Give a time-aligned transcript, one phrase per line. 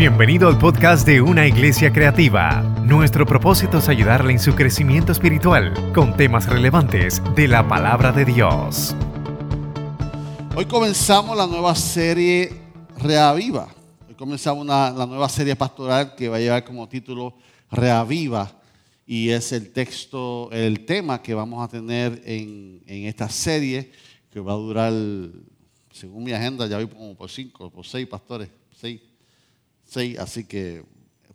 [0.00, 2.62] Bienvenido al podcast de Una Iglesia Creativa.
[2.86, 8.24] Nuestro propósito es ayudarle en su crecimiento espiritual con temas relevantes de la palabra de
[8.24, 8.96] Dios.
[10.56, 12.50] Hoy comenzamos la nueva serie
[12.96, 13.68] Reaviva.
[14.08, 17.34] Hoy comenzamos la nueva serie pastoral que va a llevar como título
[17.70, 18.50] Reaviva
[19.04, 23.92] y es el texto, el tema que vamos a tener en, en esta serie
[24.30, 24.94] que va a durar,
[25.92, 28.98] según mi agenda, ya voy como por cinco, por seis pastores, seis,
[29.90, 30.84] seis, así que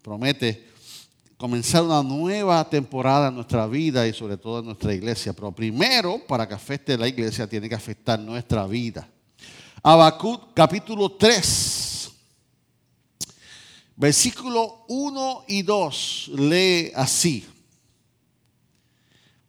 [0.02, 0.66] promete
[1.36, 5.34] comenzar una nueva temporada en nuestra vida y sobre todo en nuestra iglesia.
[5.34, 9.08] Pero primero, para que afecte la iglesia, tiene que afectar nuestra vida.
[9.84, 12.12] Habacuc capítulo 3,
[13.98, 17.46] versículo 1 y 2, lee así.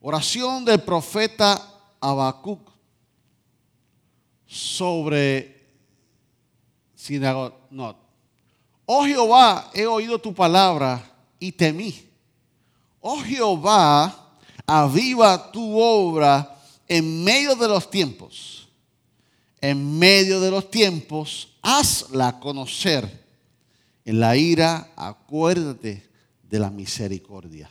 [0.01, 1.63] Oración del profeta
[2.01, 2.71] Habacuc
[4.47, 5.65] sobre
[6.95, 8.06] Sinagot.
[8.87, 11.03] Oh Jehová, he oído tu palabra
[11.41, 12.09] y temí.
[13.01, 14.17] Oh Jehová,
[14.65, 16.57] aviva tu obra
[16.89, 18.69] en medio de los tiempos.
[19.61, 23.27] En medio de los tiempos, hazla conocer.
[24.05, 26.09] En la ira, acuérdate
[26.43, 27.69] de la misericordia.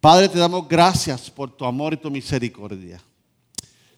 [0.00, 3.00] Padre, te damos gracias por tu amor y tu misericordia.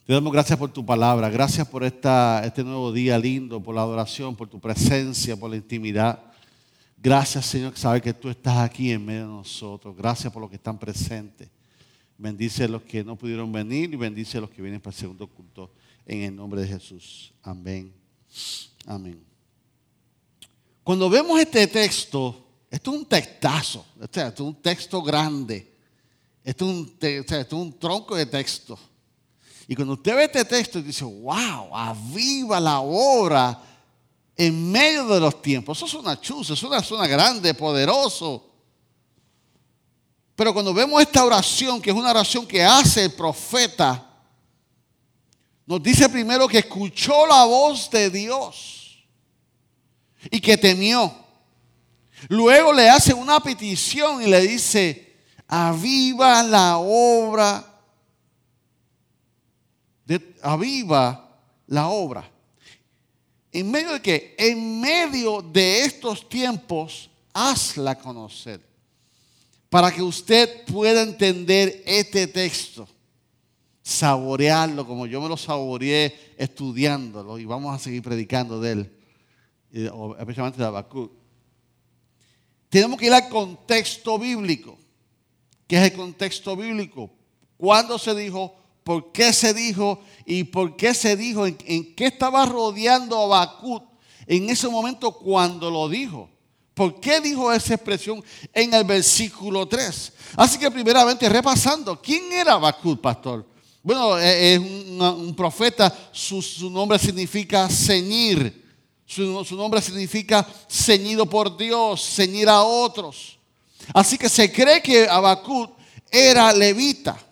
[0.07, 3.83] Te damos gracias por tu palabra, gracias por esta, este nuevo día lindo, por la
[3.83, 6.23] adoración, por tu presencia, por la intimidad.
[7.07, 9.97] Gracias, Señor, que sabe que tú estás aquí en medio de nosotros.
[9.97, 11.49] Gracias por los que están presentes.
[12.19, 15.01] Bendice a los que no pudieron venir y bendice a los que vienen para el
[15.01, 15.71] segundo culto
[16.05, 17.33] en el nombre de Jesús.
[17.45, 17.95] Amén.
[18.87, 19.25] Amén.
[20.83, 25.77] Cuando vemos este texto, esto es un textazo, esto es un texto grande,
[26.43, 26.65] esto
[27.01, 28.77] es un, tronco de texto.
[29.69, 33.76] Y cuando usted ve este texto, dice, wow, aviva la obra
[34.37, 35.79] en medio de los tiempos.
[35.79, 38.51] Eso es una chuza, es una zona grande, poderoso.
[40.35, 44.03] Pero cuando vemos esta oración, que es una oración que hace el profeta,
[45.65, 49.05] nos dice primero que escuchó la voz de Dios
[50.31, 51.13] y que temió.
[52.29, 55.17] Luego le hace una petición y le dice,
[55.49, 57.73] aviva la obra
[60.43, 62.31] aviva la obra.
[63.59, 68.61] En medio de que, en medio de estos tiempos, hazla conocer.
[69.71, 72.87] Para que usted pueda entender este texto,
[73.83, 78.93] saborearlo como yo me lo saboreé estudiándolo y vamos a seguir predicando de él,
[80.19, 81.11] especialmente de Habacuc.
[82.69, 84.77] Tenemos que ir al contexto bíblico.
[85.67, 87.11] ¿Qué es el contexto bíblico?
[87.57, 88.55] ¿Cuándo se dijo?
[88.87, 89.99] ¿Por qué se dijo?
[90.25, 91.45] ¿Y por qué se dijo?
[91.45, 91.57] ¿En,
[91.97, 93.83] qué estaba rodeando Habacuc
[94.29, 96.31] en ese momento cuando lo dijo?
[96.73, 98.23] ¿Por qué dijo esa expresión
[98.55, 100.13] en el versículo 3?
[100.37, 103.45] Así que primeramente repasando, ¿quién era Habacuc, pastor?
[103.83, 108.65] Bueno, eh, es un, profeta, su, nombre significa ceñir,
[109.05, 113.37] su, su nombre significa ceñido por Dios, ceñir a otros.
[113.93, 115.73] Así que se cree que Habacuc
[116.09, 117.27] era levita.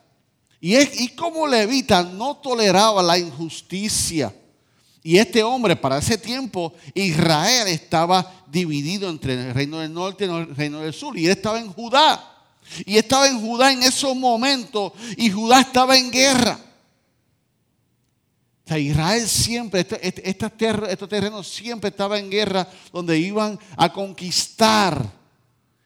[0.64, 4.34] Y, es, y como levita no toleraba la injusticia.
[5.02, 10.28] Y este hombre, para ese tiempo, Israel estaba dividido entre el reino del norte y
[10.30, 11.18] el reino del sur.
[11.18, 12.46] Y él estaba en Judá.
[12.86, 14.92] Y estaba en Judá en esos momentos.
[15.18, 16.58] Y Judá estaba en guerra.
[18.64, 23.18] O sea, Israel siempre, este- este- estas ter- estos terrenos siempre estaban en guerra donde
[23.18, 25.12] iban a conquistar.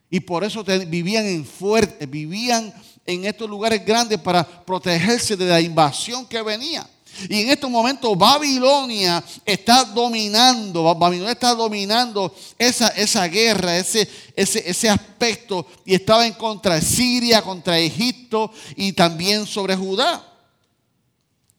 [0.09, 2.72] Y por eso vivían en fuertes, vivían
[3.08, 6.86] en estos lugares grandes para protegerse de la invasión que venía.
[7.28, 14.06] Y en estos momentos Babilonia está dominando, Ba- Babilonia está dominando esa, esa guerra, ese,
[14.36, 15.66] ese, ese aspecto.
[15.86, 20.22] Y estaba en contra de Siria, contra Egipto y también sobre Judá.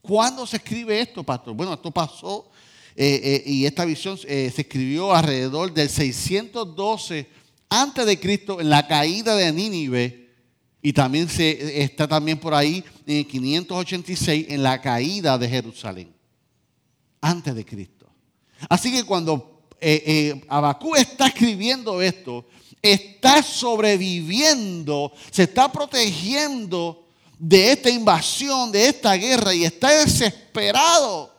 [0.03, 1.55] ¿Cuándo se escribe esto, pastor?
[1.55, 2.47] Bueno, esto pasó
[2.95, 7.27] eh, eh, y esta visión eh, se escribió alrededor del 612
[7.69, 10.18] antes de Cristo en la caída de Nínive
[10.81, 16.13] y también se, está también por ahí en el 586 en la caída de Jerusalén
[17.21, 18.07] antes de Cristo.
[18.69, 22.45] Así que cuando eh, eh, Abacú está escribiendo esto,
[22.81, 27.05] está sobreviviendo, se está protegiendo
[27.37, 31.33] de esta invasión, de esta guerra y está desesperado.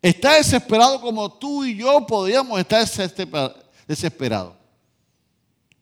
[0.00, 3.54] Está desesperado como tú y yo podríamos estar desesper-
[3.86, 4.54] desesperados.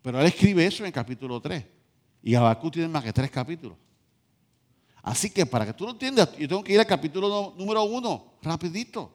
[0.07, 1.65] Pero él escribe eso en el capítulo 3.
[2.23, 3.77] Y Habacuc tiene más que tres capítulos.
[5.03, 8.35] Así que para que tú lo entiendas, yo tengo que ir al capítulo número 1,
[8.41, 9.11] rapidito.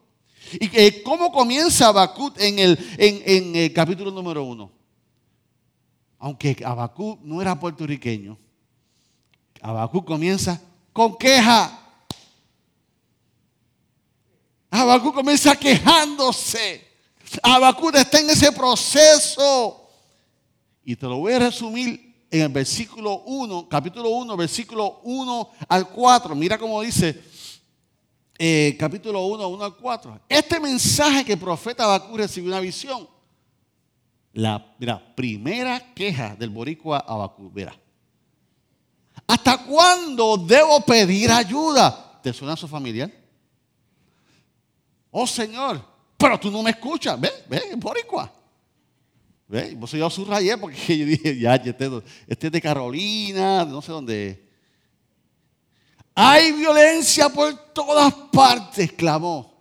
[0.51, 4.69] ¿Y eh, cómo comienza Habacuc en el, en, el capítulo número uno?
[6.19, 8.37] Aunque Habacuc no era puertorriqueño,
[9.61, 10.61] Habacuc comienza
[10.91, 11.71] con queja.
[14.69, 16.85] Habacuc comienza quejándose.
[17.41, 19.80] Habacuc está en ese proceso.
[20.83, 25.89] Y te lo voy a resumir en el versículo 1, capítulo 1, versículo 1 al
[25.89, 26.35] 4.
[26.35, 27.21] Mira cómo dice
[28.39, 30.21] eh, capítulo 1, 1 al 4.
[30.27, 33.07] Este mensaje que el profeta Habacuc recibió una visión.
[34.33, 34.75] La
[35.15, 37.53] primera queja del boricua Habacuc.
[37.53, 37.75] Mira.
[39.27, 42.19] ¿Hasta cuándo debo pedir ayuda?
[42.23, 43.11] ¿Te suena su familiar?
[45.11, 45.85] Oh Señor,
[46.17, 47.19] pero tú no me escuchas.
[47.19, 48.40] Ve, ve, boricua.
[49.51, 49.77] ¿Ve?
[49.91, 51.89] Yo subrayé porque yo dije, ya, este,
[52.25, 54.49] este es de Carolina, no sé dónde.
[56.15, 59.51] Hay violencia por todas partes, clamó.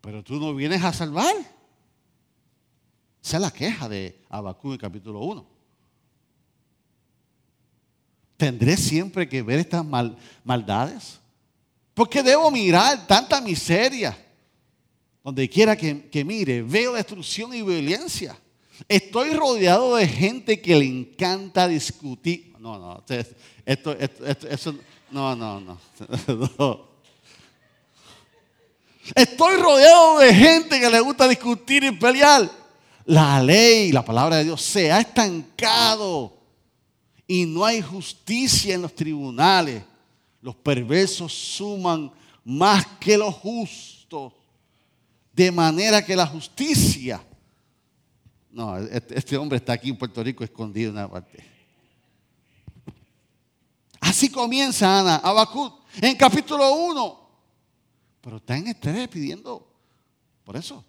[0.00, 1.32] Pero tú no vienes a salvar.
[3.22, 5.46] Esa es la queja de Abacú en capítulo 1.
[8.36, 9.86] ¿Tendré siempre que ver estas
[10.42, 11.20] maldades?
[11.94, 14.23] ¿Por qué debo mirar tanta miseria?
[15.24, 18.38] Donde quiera que, mire, veo destrucción y violencia.
[18.86, 22.52] Estoy rodeado de gente que le encanta discutir.
[22.58, 23.02] No, no,
[23.64, 24.74] esto, esto, esto,
[25.10, 25.60] no, no,
[26.58, 26.88] no.
[29.14, 32.50] Estoy rodeado de gente que le gusta discutir y pelear.
[33.06, 36.36] La ley, la palabra de Dios se ha estancado
[37.26, 39.82] y no hay justicia en los tribunales.
[40.42, 42.12] Los perversos suman
[42.44, 44.34] más que los justos
[45.34, 47.22] de manera que la justicia.
[48.50, 51.44] No, este, este, hombre está aquí en Puerto Rico escondido en una parte.
[54.00, 57.20] Así comienza Ana, Abacut, en capítulo 1.
[58.20, 59.66] Pero está en estrés pidiendo.
[60.44, 60.84] Por eso,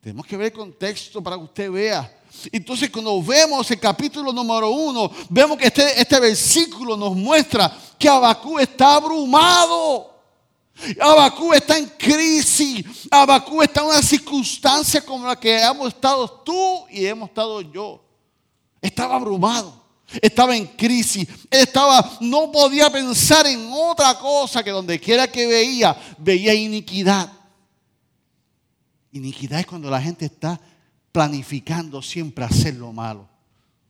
[0.00, 2.22] tenemos que ver el contexto para que usted vea.
[2.50, 8.08] Entonces, cuando vemos el capítulo número 1, vemos que este, este versículo nos muestra que
[8.08, 10.13] Abacú está abrumado.
[11.00, 12.84] Abacú está en crisis.
[13.10, 18.04] Abacú está en una circunstancia como la que hemos estado tú y hemos estado yo.
[18.80, 19.82] Estaba abrumado.
[20.20, 21.26] Estaba en crisis.
[21.50, 27.32] estaba, no podía pensar en otra cosa que donde quiera que veía, veía iniquidad.
[29.12, 30.60] Iniquidad es cuando la gente está
[31.12, 33.28] planificando siempre hacer lo malo.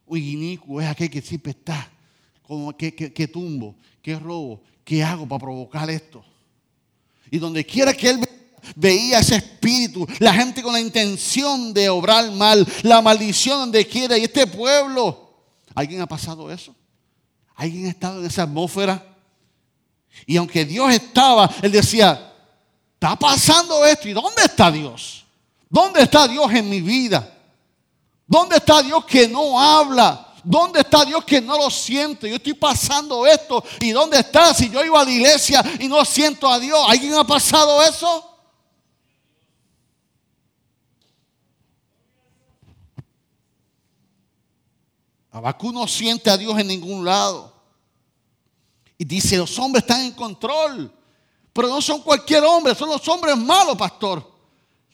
[0.07, 1.91] Uy, inicuo es aquel que siempre está.
[2.43, 2.75] Como
[3.33, 6.23] tumbo, que robo, ¿qué hago para provocar esto?
[7.35, 8.21] Y donde quiera que él
[8.77, 14.17] veía ese espíritu, la gente con la intención de obrar mal, la maldición donde quiera.
[14.17, 15.35] Y este pueblo,
[15.75, 16.73] ¿alguien ha pasado eso?
[17.57, 19.05] ¿Alguien ha estado en esa atmósfera?
[20.27, 22.33] Y aunque Dios estaba, él decía,
[22.93, 24.09] está pasando esto.
[24.09, 25.25] ¿Y dónde está Dios?
[25.69, 27.37] ¿Dónde está Dios en mi vida?
[28.29, 30.34] ¿Dónde está Dios que no habla?
[30.45, 32.29] ¿Dónde está Dios que no lo siente?
[32.29, 33.65] Yo estoy pasando esto.
[33.81, 34.53] ¿Y dónde está?
[34.53, 36.79] Si yo iba a la iglesia y no siento a Dios.
[36.87, 38.31] ¿Alguien ha pasado eso?
[45.31, 47.53] Abacú no siente a Dios en ningún lado.
[48.99, 50.93] Y dice, los hombres están en control.
[51.53, 54.31] Pero no son cualquier hombre, son los hombres malos, pastor.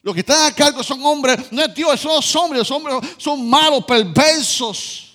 [0.02, 2.96] Los que están a cargo son hombres, no es Dios, son los hombres, los hombres
[3.18, 5.09] son malos, perversos.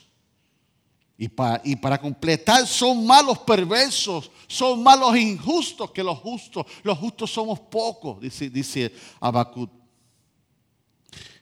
[1.18, 6.66] Y para, completar, son malos perversos, son malos injustos que los justos.
[6.84, 8.94] Los justos somos pocos, dice, dice.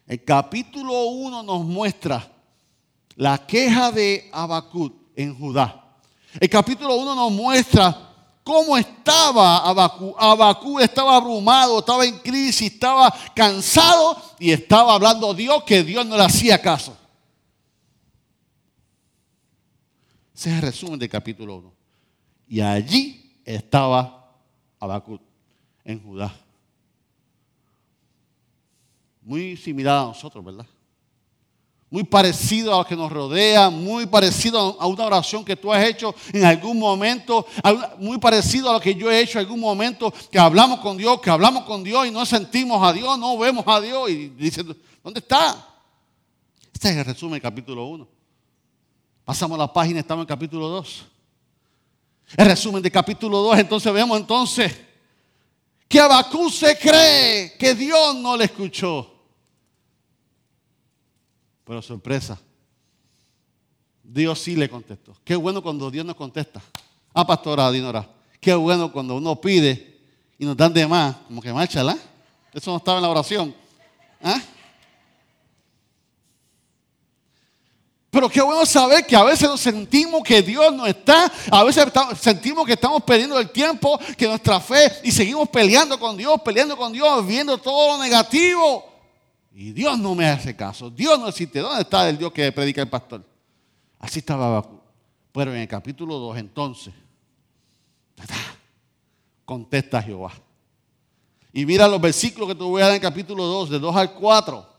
[0.06, 2.32] El capítulo 1 nos muestra
[3.16, 5.98] la queja de Abacut en Judá.
[6.40, 8.14] El capítulo 1 nos muestra
[8.44, 10.16] cómo estaba Abacú.
[10.20, 16.06] Abacú estaba abrumado, estaba en crisis, estaba cansado y estaba hablando a Dios que Dios
[16.06, 16.96] no le hacía caso.
[20.44, 21.74] Ese es el resumen del capítulo 1.
[22.50, 24.30] Y allí estaba
[24.78, 25.22] Habacuc,
[25.86, 26.36] en Judá.
[29.22, 30.66] Muy similar a nosotros, ¿verdad?
[31.90, 35.88] Muy parecido a lo que nos rodea, muy parecido a una oración que tú has
[35.88, 37.48] hecho en algún momento,
[37.98, 41.22] muy parecido a lo que yo he hecho en algún momento, que hablamos con Dios,
[41.22, 44.76] que hablamos con Dios y no sentimos a Dios, no vemos a Dios y dicen,
[45.02, 45.70] ¿dónde está?
[46.74, 48.13] Este es el resumen del capítulo 1.
[49.26, 51.06] Pasamos la página, estamos en capítulo 2.
[52.38, 54.76] El resumen de capítulo 2, entonces vemos entonces
[55.88, 59.14] que Abacú se cree que Dios no le escuchó.
[61.64, 62.38] Pero sorpresa,
[64.04, 65.16] Dios sí le contestó.
[65.24, 66.62] Qué bueno cuando Dios nos contesta.
[67.14, 68.10] Ah, pastora Dinora,
[68.42, 70.02] qué bueno cuando uno pide
[70.38, 71.98] y nos dan de más, como que márchala.
[72.52, 73.56] Eso no estaba en la oración.
[74.22, 74.42] ¿Ah?
[78.14, 81.92] Pero qué bueno saber que a veces nos sentimos que Dios no está, a veces
[82.20, 86.78] sentimos que estamos perdiendo el tiempo, que nuestra fe y seguimos peleando con Dios, peleando
[86.78, 88.86] con Dios, viendo todo lo negativo.
[89.52, 91.58] Y Dios no me hace caso, Dios no existe.
[91.58, 93.26] ¿Dónde está el Dios que predica el pastor?
[93.98, 94.64] Así estaba
[95.32, 96.94] Pero en el capítulo 2 entonces,
[99.44, 100.34] contesta Jehová.
[101.52, 103.96] Y mira los versículos que te voy a dar en el capítulo 2, de 2
[103.96, 104.73] al 4.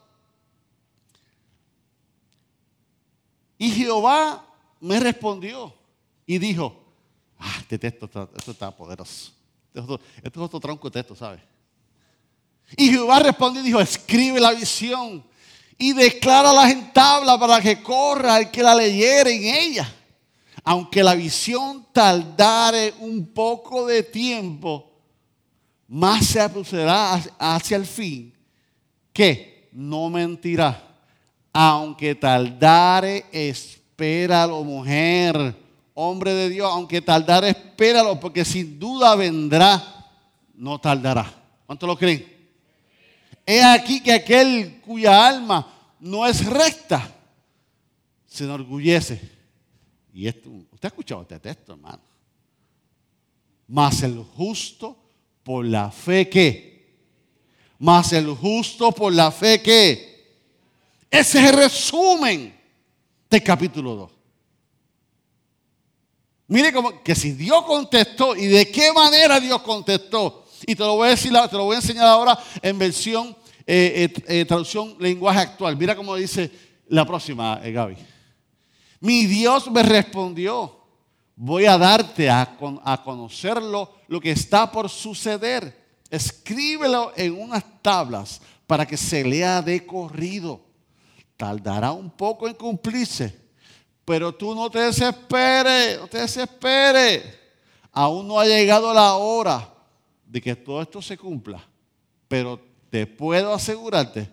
[3.64, 4.44] Y Jehová
[4.78, 5.72] me respondió
[6.26, 6.84] y dijo,
[7.38, 9.32] ah, este texto está, esto está poderoso.
[9.72, 11.40] Esto, es otro tronco de texto, ¿sabes?
[12.76, 15.24] Y Jehová respondió y dijo, escribe la visión
[15.78, 19.94] y declárala en tabla para que corra el que la leyere en ella.
[20.62, 24.92] Aunque la visión tardare un poco de tiempo,
[25.88, 28.34] más se aproximará hacia el fin,
[29.10, 30.93] que no mentirá
[31.56, 35.56] aunque tardare, espéralo, mujer,
[35.94, 40.10] hombre de Dios, aunque tardare, espéralo, porque sin duda vendrá,
[40.54, 41.32] no tardará.
[41.64, 42.26] ¿Cuánto lo creen?
[43.46, 47.08] Es aquí que aquel cuya alma no es recta
[48.26, 49.20] se enorgullece.
[50.12, 52.02] Y esto, usted ha escuchado este texto, hermano.
[53.68, 54.96] Mas el justo
[55.44, 56.98] por la fe que.
[57.78, 60.13] Mas el justo por la fe que
[61.14, 62.60] ese es el resumen
[63.30, 64.10] del capítulo 2.
[66.48, 70.44] Mire como que si Dios contestó y de qué manera Dios contestó.
[70.66, 74.10] Y te lo voy a decir, te lo voy a enseñar ahora en versión, eh,
[74.16, 75.76] eh, eh, traducción, lenguaje actual.
[75.76, 76.50] Mira cómo dice
[76.88, 77.96] la próxima, Gaby.
[78.98, 80.80] Mi Dios me respondió,
[81.36, 85.84] voy a darte a, a conocerlo lo que está por suceder.
[86.10, 90.73] Escríbelo en unas tablas para que se lea de corrido
[91.36, 93.34] tardará un poco en cumplirse,
[94.04, 97.24] pero tú no te desesperes, no te desesperes.
[97.92, 99.72] Aún no ha llegado la hora
[100.26, 101.64] de que todo esto se cumpla,
[102.28, 102.60] pero
[102.90, 104.28] te puedo asegurarte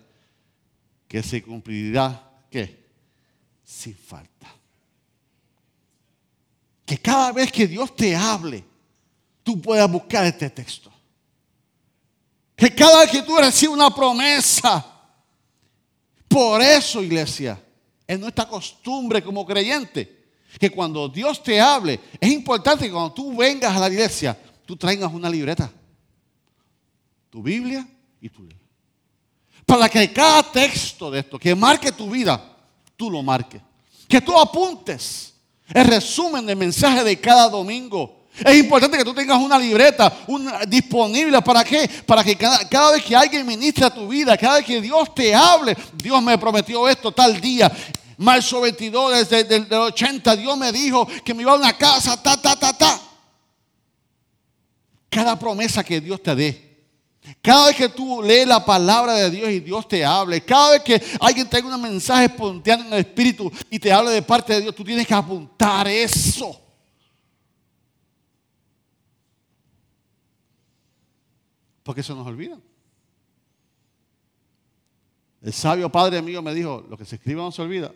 [1.08, 2.88] que se cumplirá, ¿qué?
[3.64, 4.48] Sin falta.
[6.84, 8.64] Que cada vez que Dios te hable,
[9.42, 10.90] tú puedas buscar este texto.
[12.56, 14.91] Que cada vez que tú recibes una promesa,
[16.32, 17.62] por eso, iglesia,
[18.06, 20.22] es nuestra costumbre como creyente
[20.58, 24.76] que cuando Dios te hable, es importante que cuando tú vengas a la iglesia, tú
[24.76, 25.70] traigas una libreta,
[27.30, 27.86] tu Biblia
[28.20, 28.46] y tu.
[29.64, 32.56] Para que cada texto de esto que marque tu vida,
[32.96, 33.62] tú lo marques.
[34.08, 35.34] Que tú apuntes
[35.72, 40.12] el resumen del mensaje de cada domingo es importante que tú tengas una libreta
[40.66, 41.42] disponible.
[41.42, 41.88] ¿Para qué?
[42.06, 45.34] Para que cada, vez que alguien ministre a tu vida, cada vez que Dios te
[45.34, 47.70] hable, Dios me prometió esto tal día.
[48.16, 52.40] Marzo 22 desde el 80, Dios me dijo que me iba a una casa, ta,
[52.40, 53.00] ta, ta, ta.
[55.10, 56.72] Cada promesa que Dios te dé.
[57.40, 60.82] Cada vez que tú lees la palabra de Dios y Dios te hable, cada vez
[60.82, 64.62] que alguien tenga un mensaje espontáneo en el espíritu y te hable de parte de
[64.62, 66.58] Dios, tú tienes que apuntar eso.
[71.82, 72.58] Porque eso nos olvida.
[75.40, 77.92] El sabio padre mío me dijo, lo que se escribe no se olvida.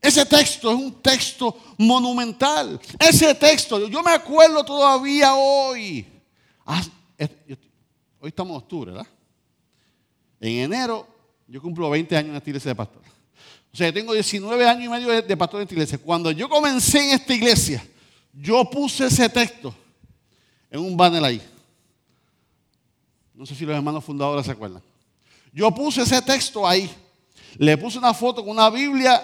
[0.00, 2.80] Ese texto es un texto monumental.
[2.98, 6.06] Ese texto, yo me acuerdo todavía hoy.
[6.66, 6.82] Ah,
[8.20, 9.06] hoy estamos en octubre, ¿verdad?
[10.40, 11.08] En enero
[11.52, 13.02] yo cumplo 20 años en esta iglesia de pastor.
[13.72, 15.98] O sea, yo tengo 19 años y medio de pastor en esta iglesia.
[15.98, 17.86] Cuando yo comencé en esta iglesia,
[18.32, 19.74] yo puse ese texto
[20.70, 21.42] en un banner ahí.
[23.42, 24.80] No sé si los hermanos fundadores se acuerdan.
[25.52, 26.88] Yo puse ese texto ahí.
[27.56, 29.20] Le puse una foto con una Biblia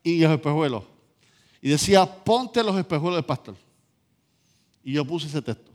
[0.00, 0.84] y los espejuelos.
[1.60, 3.56] Y decía, ponte los espejuelos del pastor.
[4.84, 5.72] Y yo puse ese texto.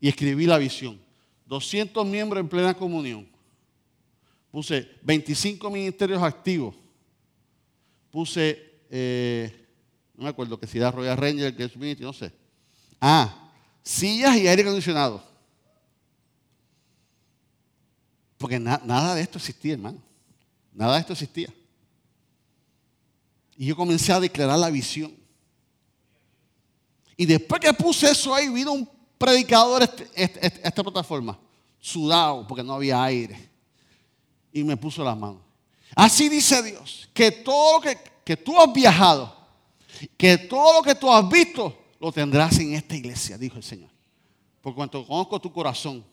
[0.00, 1.00] Y escribí la visión.
[1.46, 3.28] 200 miembros en plena comunión.
[4.50, 6.74] Puse 25 ministerios activos.
[8.10, 9.68] Puse, eh,
[10.16, 12.32] no me acuerdo que si era Royal Ranger, que es no sé.
[13.00, 13.52] Ah,
[13.84, 15.33] sillas y aire acondicionado.
[18.44, 20.02] Porque nada de esto existía, hermano.
[20.74, 21.48] Nada de esto existía.
[23.56, 25.16] Y yo comencé a declarar la visión.
[27.16, 28.86] Y después que puse eso ahí, vino un
[29.16, 31.38] predicador a este, este, este, esta plataforma,
[31.80, 33.48] sudado porque no había aire.
[34.52, 35.40] Y me puso las manos.
[35.96, 39.34] Así dice Dios, que todo lo que, que tú has viajado,
[40.18, 43.88] que todo lo que tú has visto, lo tendrás en esta iglesia, dijo el Señor.
[44.60, 46.04] Por cuanto conozco tu corazón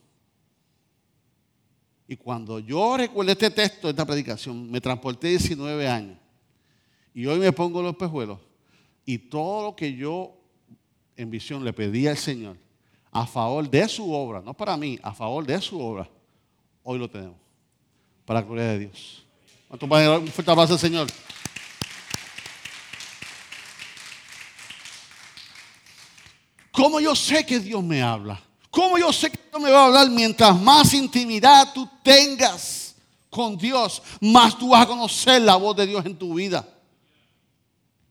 [2.11, 6.17] Y cuando yo recuerdo este texto, esta predicación, me transporté 19 años.
[7.13, 8.37] Y hoy me pongo los pejuelos.
[9.05, 10.35] Y todo lo que yo
[11.15, 12.57] en visión le pedí al Señor
[13.13, 16.09] a favor de su obra, no para mí, a favor de su obra,
[16.83, 17.37] hoy lo tenemos.
[18.25, 19.25] Para la gloria de Dios.
[19.69, 21.07] Un fuerte abrazo al Señor.
[26.73, 28.50] ¿Cómo yo sé que Dios me habla?
[28.91, 30.09] ¿Cómo yo sé que Dios me va a hablar?
[30.09, 32.93] Mientras más intimidad tú tengas
[33.29, 36.67] con Dios, más tú vas a conocer la voz de Dios en tu vida.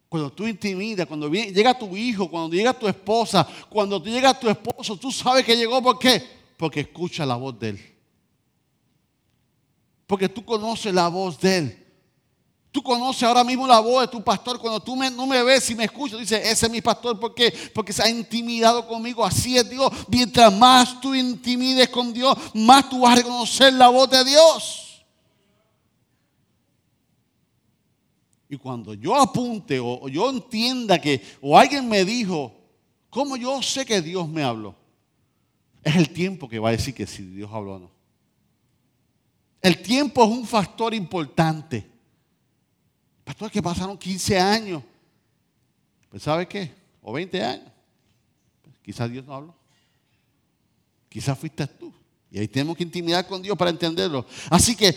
[0.08, 4.96] Cuando tú intimidas, cuando llega tu hijo, cuando llega tu esposa, cuando llega tu esposo,
[4.96, 5.82] tú sabes que llegó.
[5.82, 5.98] ¿Por?
[6.56, 7.96] Porque escucha la voz de él.
[10.06, 11.79] Porque tú conoces la voz de él.
[12.72, 14.60] Tú conoces ahora mismo la voz de tu pastor.
[14.60, 17.18] Cuando tú no me ves y me escuchas, dices, ese es mi pastor.
[17.18, 17.52] ¿Por qué?
[17.74, 19.24] Porque se ha intimidado conmigo.
[19.24, 19.92] Así es Dios.
[20.08, 25.04] Mientras más tú intimides con Dios, más tú vas a reconocer la voz de Dios.
[28.48, 32.52] Y cuando yo apunte o, yo entienda que, o alguien me dijo,
[33.08, 34.76] ¿cómo yo sé que Dios me habló?
[35.82, 37.90] Es el tiempo que va a decir que si Dios habló o no.
[39.60, 41.90] El tiempo es un factor importante.
[43.30, 44.82] Pastor, que pasaron 15 años.
[46.10, 46.74] Pues ¿sabe qué?
[47.00, 47.68] O 20 años.
[48.60, 49.54] Pues, quizás Dios no habló.
[51.08, 51.94] Quizás fuiste tú.
[52.28, 54.26] Y ahí tenemos que intimidar con Dios para entenderlo.
[54.50, 54.96] Así que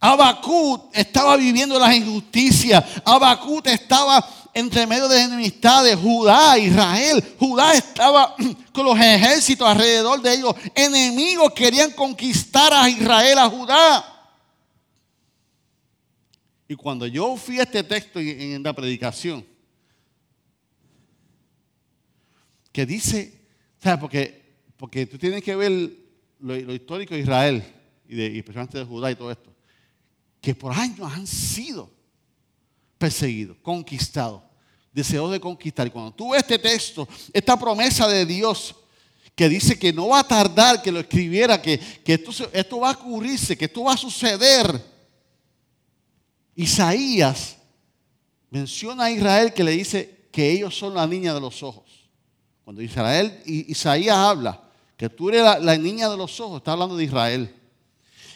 [0.00, 2.84] Abacut estaba viviendo las injusticias.
[3.04, 5.96] Abacut estaba entre medio de enemistades.
[5.96, 7.36] Judá, Israel.
[7.38, 8.34] Judá estaba
[8.72, 10.56] con los ejércitos alrededor de ellos.
[10.74, 14.19] Enemigos querían conquistar a Israel, a Judá.
[16.70, 19.44] Y cuando yo fui a este texto en, la predicación,
[22.70, 23.40] que dice,
[23.82, 23.98] ¿sabes?
[23.98, 25.90] Porque, porque tú tienes que ver
[26.38, 27.64] lo, histórico de Israel
[28.08, 29.50] y, de, y especialmente de Judá y todo esto
[30.40, 31.90] que por años han sido
[32.98, 34.40] perseguidos, conquistados,
[34.92, 35.88] deseos de conquistar.
[35.88, 38.76] Y cuando tú ves este texto, esta promesa de Dios,
[39.34, 42.92] que dice que no va a tardar que lo escribiera, que, esto, esto va a
[42.92, 44.99] ocurrirse, que esto va a suceder.
[46.60, 47.56] Isaías
[48.50, 52.10] menciona a Israel que le dice que ellos son la niña de los ojos.
[52.64, 54.62] Cuando Israel, Isaías habla
[54.94, 57.54] que tú eres la, niña de los ojos, está hablando de Israel.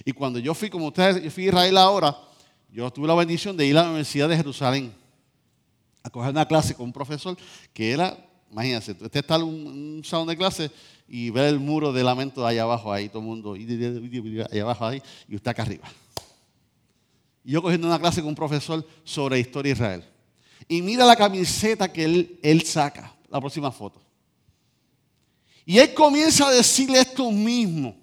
[0.06, 2.16] Y cuando yo fui, como ustedes, yo fui a Israel ahora,
[2.72, 4.94] yo tuve la bendición de ir a la Universidad de Jerusalén
[6.02, 7.37] a coger una clase con un profesor
[7.74, 8.16] que era,
[8.50, 10.70] imagínense, usted está en un, salón de clase
[11.06, 15.02] y ver el muro de lamento allá abajo, ahí todo el mundo, allá abajo ahí,
[15.28, 15.87] y usted acá arriba.
[17.44, 20.04] Yo cogiendo una clase con un profesor sobre historia de Israel.
[20.66, 24.00] Y mira la camiseta que él, él saca, la próxima foto.
[25.66, 27.94] Y él comienza a decirle esto mismo.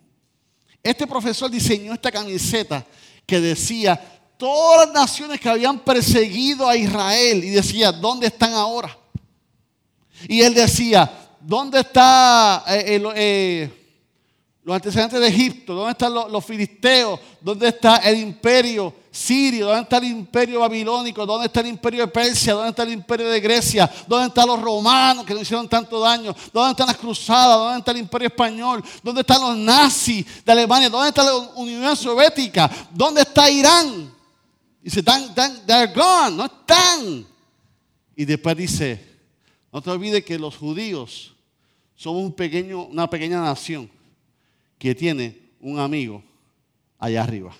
[0.83, 2.85] Este profesor diseñó esta camiseta
[3.25, 3.99] que decía
[4.37, 8.97] todas las naciones que habían perseguido a Israel y decía, ¿dónde están ahora?
[10.27, 13.97] Y él decía, ¿dónde está eh, eh,
[14.63, 15.73] los antecedentes de Egipto?
[15.73, 17.19] ¿Dónde están los filisteos?
[17.39, 19.00] ¿Dónde está el imperio?
[19.13, 21.25] Sirio, ¿dónde está el imperio babilónico?
[21.25, 22.53] ¿Dónde está el imperio de Persia?
[22.53, 23.91] ¿Dónde está el imperio de Grecia?
[24.07, 26.33] ¿Dónde están los romanos que nos hicieron tanto daño?
[26.53, 27.57] ¿Dónde están las cruzadas?
[27.57, 28.81] ¿Dónde está el imperio español?
[29.03, 30.89] ¿Dónde están los nazis de Alemania?
[30.89, 32.71] ¿Dónde está la Unión Soviética?
[32.89, 34.13] ¿Dónde está Irán?
[34.81, 37.27] Dice, they're gone, no están.
[38.15, 39.19] Y después dice,
[39.73, 41.33] no te olvides que los judíos
[41.95, 43.91] son un pequeño, una pequeña nación
[44.77, 46.23] que tiene un amigo
[46.97, 47.53] allá arriba.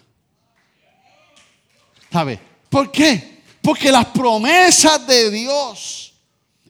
[2.11, 2.39] ¿Sabe?
[2.69, 3.41] ¿Por qué?
[3.61, 6.13] Porque las promesas de Dios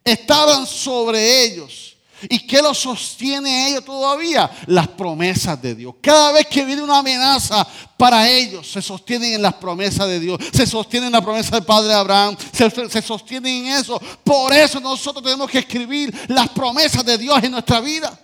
[0.03, 1.97] estaban sobre ellos.
[2.29, 4.51] ¿Y qué los sostiene ellos todavía?
[4.67, 5.95] Las promesas de Dios.
[6.01, 10.39] Cada vez que viene una amenaza para ellos, se sostienen en las promesas de Dios.
[10.53, 12.37] Se sostienen en la promesa del Padre Abraham.
[12.53, 13.99] Se, se sostienen en eso.
[14.23, 18.19] Por eso nosotros tenemos que escribir las promesas de Dios en nuestra vida.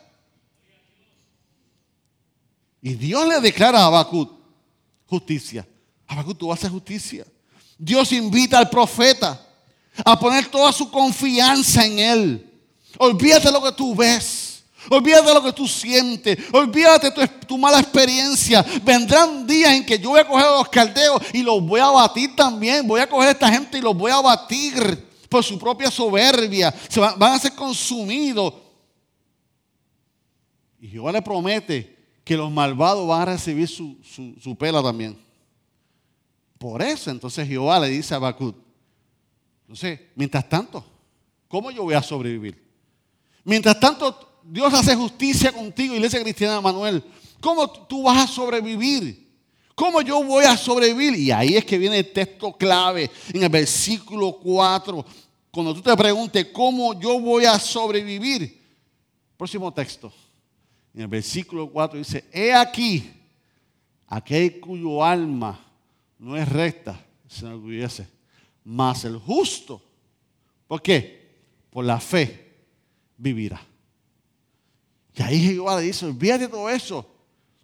[2.83, 4.31] Y Dios le declara a Habacuc
[5.07, 5.65] justicia.
[6.07, 7.25] Habacuc, tú hacer justicia.
[7.77, 9.39] Dios invita al profeta
[10.03, 12.53] a poner toda su confianza en él.
[12.97, 14.63] Olvídate lo que tú ves.
[14.89, 16.37] Olvídate lo que tú sientes.
[16.51, 18.65] Olvídate tu, tu, mala experiencia.
[18.83, 21.87] Vendrán días en que yo voy a coger a los caldeos y los voy a
[21.87, 22.87] batir también.
[22.87, 26.73] Voy a coger a esta gente y los voy a batir por su propia soberbia.
[26.87, 28.53] Se van, a ser consumidos.
[30.79, 33.97] Y Jehová le promete que los malvados van a recibir su,
[34.41, 35.26] su pela también.
[36.57, 38.55] Por eso entonces Jehová le dice a Habacuc,
[39.67, 40.83] entonces, mientras tanto,
[41.49, 42.65] ¿cómo yo voy a sobrevivir?
[43.43, 47.03] Mientras tanto, Dios hace justicia contigo, Iglesia Cristiana Manuel.
[47.41, 49.27] ¿Cómo tú vas a sobrevivir?
[49.75, 51.15] ¿Cómo yo voy a sobrevivir?
[51.15, 55.05] Y ahí es que viene el texto clave en el versículo 4.
[55.51, 58.63] Cuando tú te preguntes cómo yo voy a sobrevivir.
[59.35, 60.11] Próximo texto.
[60.93, 63.11] En el versículo 4 dice, he aquí,
[64.07, 65.66] aquel cuyo alma
[66.19, 68.07] no es recta, se enorgullece,
[68.63, 69.81] mas el justo.
[70.67, 71.37] ¿Por qué?
[71.69, 72.55] Por la fe
[73.17, 73.61] vivirá.
[75.15, 77.05] Y ahí Jehová le dice, olvídate de todo eso.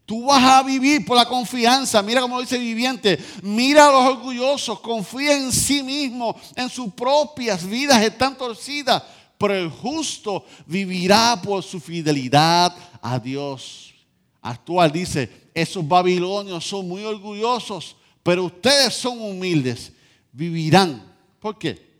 [0.05, 2.01] Tú vas a vivir por la confianza.
[2.01, 3.17] Mira cómo dice viviente.
[3.41, 4.79] Mira a los orgullosos.
[4.79, 6.35] Confía en sí mismo.
[6.55, 9.03] En sus propias vidas están torcidas.
[9.37, 13.93] Pero el justo vivirá por su fidelidad a Dios.
[14.41, 19.91] Actual dice, esos babilonios son muy orgullosos, pero ustedes son humildes.
[20.31, 21.13] Vivirán.
[21.39, 21.93] ¿Por qué?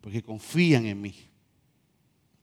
[0.00, 1.14] Porque confían en mí.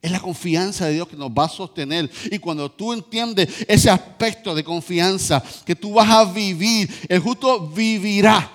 [0.01, 2.09] Es la confianza de Dios que nos va a sostener.
[2.31, 7.67] Y cuando tú entiendes ese aspecto de confianza, que tú vas a vivir, el justo
[7.67, 8.51] vivirá.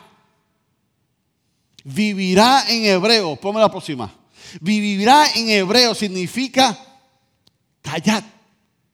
[1.84, 4.12] Vivirá en hebreo, ponme la próxima.
[4.60, 6.76] Vivirá en hebreo significa
[7.80, 8.24] callad.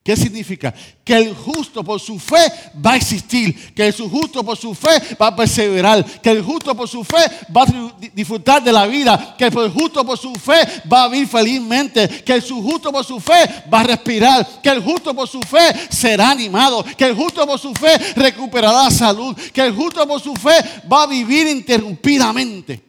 [0.03, 0.75] ¿Qué significa?
[1.05, 2.53] Que el justo por su fe
[2.85, 6.75] va a existir, que el justo por su fe va a perseverar, que el justo
[6.75, 7.19] por su fe
[7.57, 11.29] va a disfrutar de la vida, que el justo por su fe va a vivir
[11.29, 15.41] felizmente, que el justo por su fe va a respirar, que el justo por su
[15.41, 20.21] fe será animado, que el justo por su fe recuperará salud, que el justo por
[20.21, 22.83] su fe va a vivir interrumpidamente.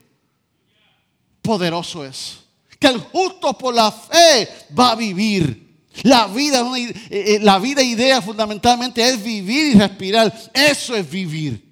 [1.43, 2.39] Poderoso es.
[2.79, 5.62] Que el justo por la fe va a vivir.
[6.01, 10.33] La vida, eh, eh, la vida idea fundamentalmente es vivir y respirar.
[10.53, 11.63] Eso es vivir.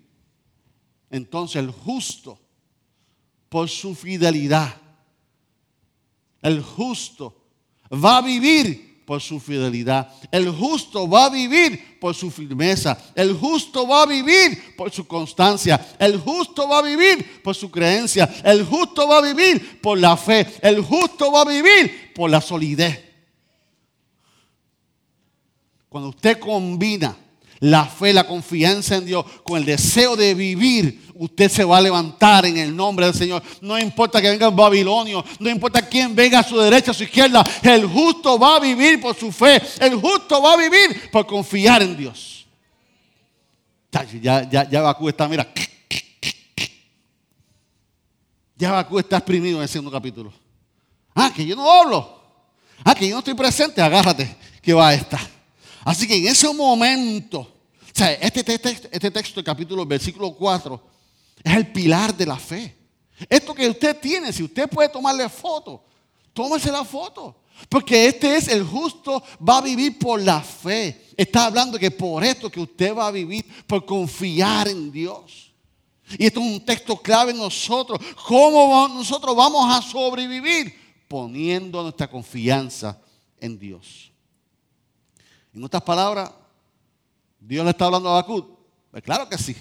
[1.09, 2.39] Entonces el justo,
[3.49, 4.75] por su fidelidad,
[6.41, 7.35] el justo
[7.91, 10.09] va a vivir por su fidelidad.
[10.31, 12.97] El justo va a vivir por su firmeza.
[13.15, 15.95] El justo va a vivir por su constancia.
[15.99, 18.29] El justo va a vivir por su creencia.
[18.43, 20.47] El justo va a vivir por la fe.
[20.61, 23.10] El justo va a vivir por la solidez.
[25.91, 27.17] Cuando usted combina
[27.59, 31.81] la fe, la confianza en Dios con el deseo de vivir, usted se va a
[31.81, 33.43] levantar en el nombre del Señor.
[33.59, 37.03] No importa que venga un babilonio, no importa quién venga a su derecha, a su
[37.03, 41.27] izquierda, el justo va a vivir por su fe, el justo va a vivir por
[41.27, 42.47] confiar en Dios.
[43.91, 45.45] Ya, ya, ya Bakú está, mira.
[48.55, 50.31] Ya Bakú está exprimido en el segundo capítulo.
[51.13, 52.17] Ah, que yo no hablo.
[52.81, 55.40] Ah, que yo no estoy presente, agárrate, que va a estar.
[55.83, 57.47] Así que en ese momento,
[58.19, 60.81] este, texto, este texto, el capítulo, versículo 4,
[61.43, 62.77] es el pilar de la fe.
[63.29, 65.83] Esto que usted tiene, si usted puede tomarle foto,
[66.33, 67.37] tómese la foto.
[67.69, 71.09] Porque este es el justo, va a vivir por la fe.
[71.15, 75.51] Está hablando que por esto que usted va a vivir, por confiar en Dios.
[76.17, 77.99] Y esto es un texto clave en nosotros.
[78.27, 80.73] ¿Cómo nosotros vamos a sobrevivir?
[81.07, 82.99] Poniendo nuestra confianza
[83.39, 84.10] en Dios.
[85.53, 86.31] En otras palabras,
[87.39, 88.45] Dios le está hablando a Bakut.
[88.91, 89.55] Pues claro que sí.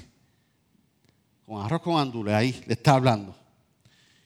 [1.46, 3.34] Con arroz con andule, ahí le está hablando.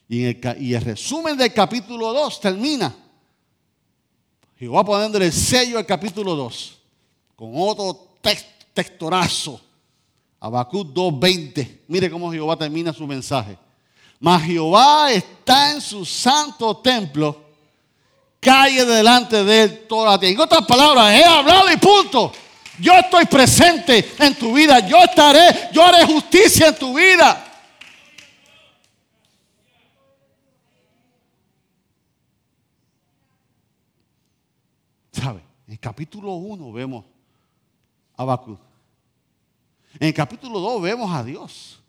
[0.08, 2.94] Y, el, resumen del capítulo 2 termina.
[4.58, 6.78] Jehová poniéndole el sello al capítulo 2.
[7.36, 8.16] Con otro
[8.74, 9.60] textorazo.
[10.38, 11.80] Habacuc 2.20.
[11.88, 13.56] Mire cómo Jehová termina su mensaje.
[14.20, 17.43] Mas Jehová está en su santo templo
[18.44, 20.34] calle delante de él toda tierra.
[20.34, 22.30] En otras palabras, he hablado y punto.
[22.78, 24.86] Yo estoy presente en tu vida.
[24.86, 27.40] Yo estaré, yo haré justicia en tu vida.
[35.12, 35.40] ¿Sabe?
[35.66, 37.04] En capítulo 1 vemos
[38.16, 38.58] a Bakú.
[39.98, 41.80] En capítulo 2 vemos a Dios.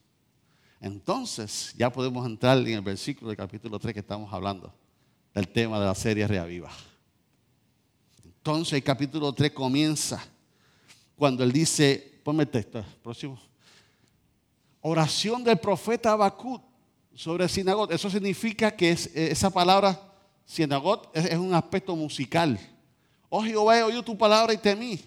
[0.80, 4.72] Entonces ya podemos entrar en el versículo del capítulo 3 que estamos hablando
[5.36, 6.72] el tema de la serie Reaviva.
[8.24, 10.24] Entonces el capítulo 3 comienza
[11.16, 13.40] cuando él dice, ponme el texto, próximo.
[14.82, 16.62] Oración del profeta Habacuc
[17.14, 17.92] sobre sinagot.
[17.92, 20.00] Eso significa que esa palabra
[20.46, 22.60] sinagot es, un aspecto musical.
[23.30, 25.00] Oh Jehová, he oído tu palabra y temí.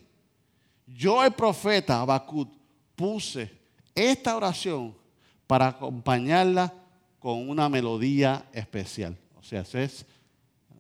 [0.87, 2.51] Yo, el profeta Habacuc,
[2.97, 3.51] puse
[3.95, 4.95] esta oración
[5.47, 6.75] para acompañarla
[7.19, 9.17] con una melodía especial.
[9.39, 10.05] O sea, es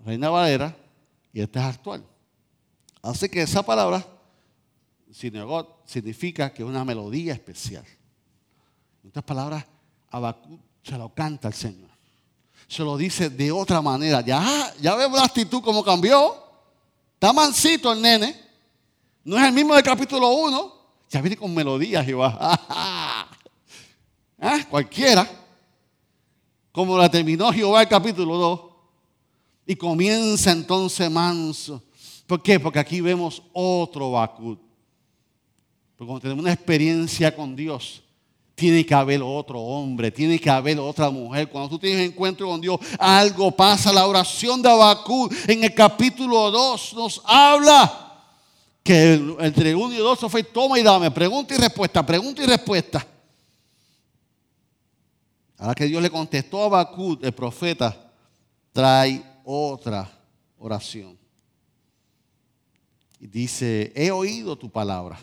[0.04, 0.76] Reina Valera,
[1.32, 2.04] y esta es actual.
[3.02, 4.04] Así que esa palabra,
[5.12, 7.84] sinagot, significa que es una melodía especial.
[9.02, 9.64] En otras palabras,
[10.10, 11.88] Abacú se lo canta al Señor.
[12.66, 14.20] Se lo dice de otra manera.
[14.20, 16.34] Ya, ya vemos la actitud como cambió.
[17.14, 18.38] Está mansito el nene.
[19.24, 20.74] No es el mismo del capítulo 1.
[21.10, 23.28] Ya viene con melodía Jehová.
[24.70, 25.26] Cualquiera.
[26.72, 28.60] Como la terminó Jehová el capítulo 2.
[29.68, 31.82] Y comienza entonces manso.
[32.26, 32.58] ¿Por qué?
[32.58, 34.58] Porque aquí vemos otro Bakut.
[35.94, 38.02] Porque cuando tenemos una experiencia con Dios,
[38.54, 41.50] tiene que haber otro hombre, tiene que haber otra mujer.
[41.50, 43.92] Cuando tú tienes encuentro con Dios, algo pasa.
[43.92, 48.24] La oración de Abacú en el capítulo 2 nos habla
[48.82, 53.06] que entre uno y dos fue toma y dame, pregunta y respuesta, pregunta y respuesta.
[55.58, 57.94] Ahora que Dios le contestó a Abacú, el profeta,
[58.72, 60.10] trae otra
[60.58, 61.18] oración.
[63.18, 65.18] Y dice, he oído tu palabra.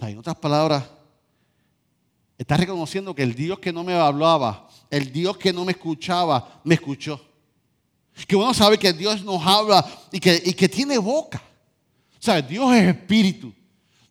[0.00, 0.84] en otras palabras,
[2.38, 6.60] está reconociendo que el Dios que no me hablaba, el Dios que no me escuchaba,
[6.62, 7.20] me escuchó.
[8.28, 11.42] Que uno sabe que Dios nos habla y que, y que tiene boca.
[12.20, 13.52] O sea, Dios es espíritu.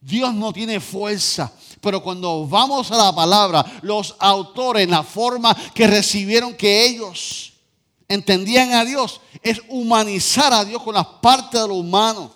[0.01, 1.51] Dios no tiene fuerza.
[1.79, 7.54] Pero cuando vamos a la palabra, los autores, la forma que recibieron que ellos
[8.07, 12.31] entendían a Dios, es humanizar a Dios con las partes de lo humano.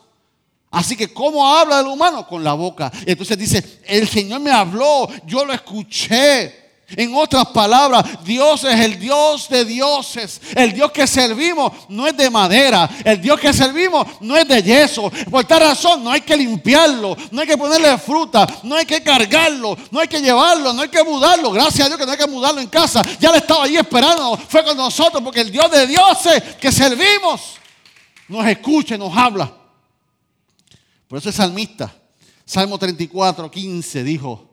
[0.71, 2.27] Así que, ¿cómo habla del humano?
[2.27, 2.91] Con la boca.
[3.05, 6.58] Entonces dice, el Señor me habló, yo lo escuché.
[6.95, 10.41] En otras palabras, Dios es el Dios de dioses.
[10.55, 12.89] El Dios que servimos no es de madera.
[13.03, 15.11] El Dios que servimos no es de yeso.
[15.29, 17.15] Por tal razón, no hay que limpiarlo.
[17.31, 18.47] No hay que ponerle fruta.
[18.63, 19.77] No hay que cargarlo.
[19.91, 20.73] No hay que llevarlo.
[20.73, 21.51] No hay que mudarlo.
[21.51, 23.03] Gracias a Dios que no hay que mudarlo en casa.
[23.19, 24.37] Ya le estaba ahí esperando.
[24.47, 27.59] Fue con nosotros porque el Dios de dioses que servimos
[28.27, 29.51] nos escucha y nos habla.
[31.07, 31.93] Por eso el salmista,
[32.45, 34.48] Salmo 34, 15, dijo,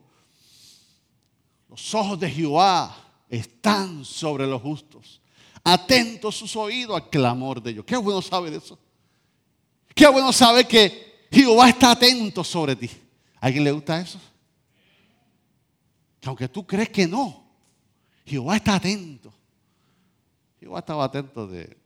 [1.76, 2.96] los ojos de Jehová
[3.28, 5.20] están sobre los justos,
[5.62, 7.84] atentos sus oídos al clamor de ellos.
[7.84, 8.78] Qué bueno saber eso.
[9.94, 12.88] Qué bueno saber que Jehová está atento sobre ti.
[13.38, 14.18] ¿A alguien le gusta eso?
[16.18, 17.44] Que aunque tú crees que no,
[18.24, 19.30] Jehová está atento.
[20.58, 21.76] Jehová estaba atento de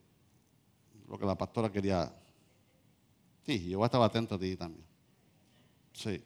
[1.09, 2.15] lo que la pastora quería
[3.45, 4.87] Sí, Jehová estaba atento a ti también.
[5.93, 6.23] Sí.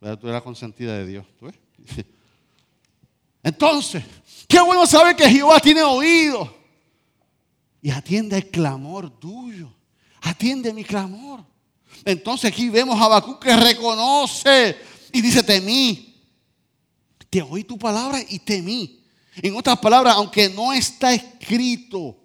[0.00, 1.26] Pero tú eras consentida de Dios.
[3.42, 4.04] Entonces,
[4.48, 6.56] qué bueno saber que Jehová tiene oído.
[7.80, 9.72] Y atiende el clamor tuyo.
[10.20, 11.44] Atiende mi clamor.
[12.04, 14.76] Entonces aquí vemos a Habacuc que reconoce
[15.12, 16.08] y dice, temí.
[17.28, 19.02] Te oí tu palabra y temí.
[19.36, 22.16] En otras palabras, aunque no está escrito,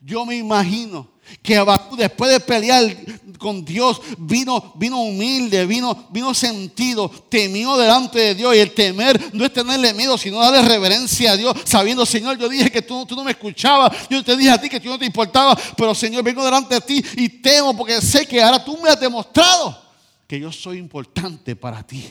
[0.00, 1.10] yo me imagino
[1.42, 1.64] que
[1.96, 2.96] después de pelear
[3.38, 8.54] con Dios vino, vino humilde, vino, vino sentido, temió delante de Dios.
[8.54, 12.48] Y el temer no es tenerle miedo, sino darle reverencia a Dios, sabiendo, Señor, yo
[12.48, 14.98] dije que tú, tú no me escuchabas, yo te dije a ti que tú no
[14.98, 18.76] te importaba, pero Señor, vengo delante de ti y temo porque sé que ahora tú
[18.82, 19.88] me has demostrado
[20.26, 22.04] que yo soy importante para ti.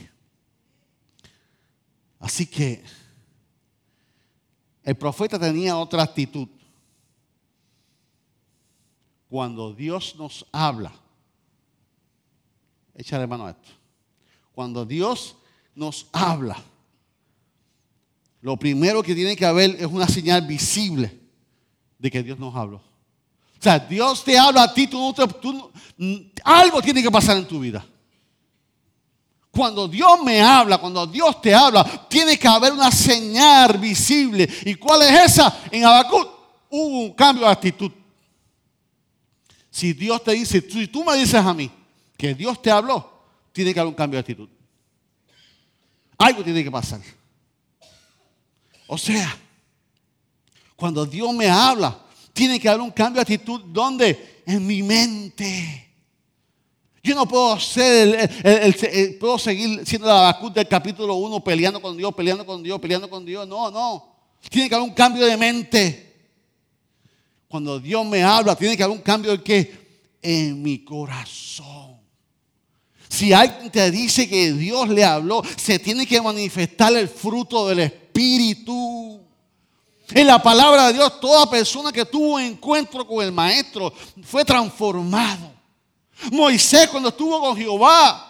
[2.20, 2.84] Así que
[4.84, 6.48] el profeta tenía otra actitud
[9.30, 10.92] cuando Dios nos habla,
[12.96, 13.70] échale mano a esto.
[14.54, 15.36] Cuando Dios
[15.76, 16.58] nos habla,
[18.42, 21.20] lo primero que tiene que haber es una señal visible
[22.00, 22.78] de que Dios nos habló.
[22.78, 25.72] O sea, Dios te habla a ti, tú, tú,
[26.44, 27.86] algo tiene que pasar en tu vida.
[29.52, 34.48] Cuando Dios me habla, cuando Dios te habla, tiene que haber una señal visible.
[34.66, 35.62] ¿Y cuál es esa?
[35.72, 36.30] En Habacuc
[36.70, 37.92] hubo un cambio de actitud.
[39.78, 41.70] Si Dios te dice, si tú me dices a mí
[42.18, 43.08] que Dios te habló,
[43.52, 44.50] tiene que haber un cambio de actitud.
[46.18, 47.00] Algo tiene que pasar.
[48.88, 49.38] O sea,
[50.76, 51.96] cuando Dios me habla,
[52.34, 53.62] tiene que haber un cambio de actitud.
[53.68, 54.42] ¿Dónde?
[54.48, 55.94] En mi mente.
[57.04, 61.96] Yo no puedo ser, el, puedo seguir siendo la vacuna del capítulo 1 peleando con
[61.96, 63.48] Dios, peleando con Dios, peleando con Dios.
[63.48, 64.16] No, no.
[64.50, 66.07] Tiene que haber un cambio de mente.
[67.48, 69.88] Cuando Dios me habla, tiene que haber un cambio de qué?
[70.22, 71.98] En mi corazón.
[73.08, 77.80] Si alguien te dice que Dios le habló, se tiene que manifestar el fruto del
[77.80, 79.22] Espíritu.
[80.10, 85.52] En la palabra de Dios, toda persona que tuvo encuentro con el Maestro fue transformado.
[86.32, 88.27] Moisés cuando estuvo con Jehová,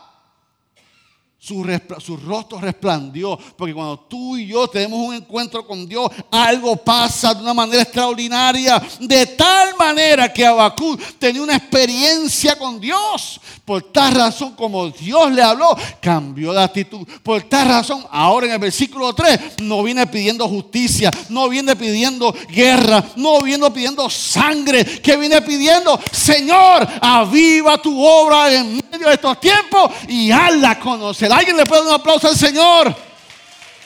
[1.48, 3.38] su, rostro resplandió.
[3.56, 7.84] Porque cuando tú y yo tenemos un encuentro con Dios, algo pasa de una manera
[7.84, 8.82] extraordinaria.
[9.00, 13.40] De tal manera que Habacuc tenía una experiencia con Dios.
[13.64, 17.08] Por tal razón, como Dios le habló, cambió de actitud.
[17.24, 22.34] Por tal razón, ahora en el versículo 3, no viene pidiendo justicia, no viene pidiendo
[22.50, 29.14] guerra, no viene pidiendo sangre, que viene pidiendo, Señor, aviva tu obra en medio de
[29.14, 31.32] estos tiempos y hazla conocer.
[31.38, 32.96] ¿Alguien le puede dar un aplauso al Señor?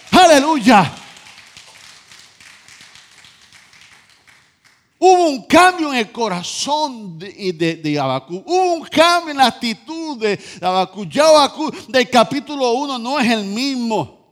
[0.09, 0.89] Aleluya.
[4.97, 8.47] Hubo un cambio en el corazón de, de, Habacuc.
[8.47, 11.09] Hubo un cambio en la actitud de Habacuc.
[11.09, 14.31] Ya Habacuc del capítulo 1 no es el mismo.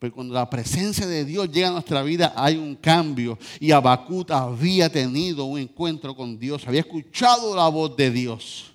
[0.00, 3.38] Pero cuando la presencia de Dios llega a nuestra vida hay un cambio.
[3.60, 6.66] Y Habacuc había tenido un encuentro con Dios.
[6.66, 8.72] Había escuchado la voz de Dios.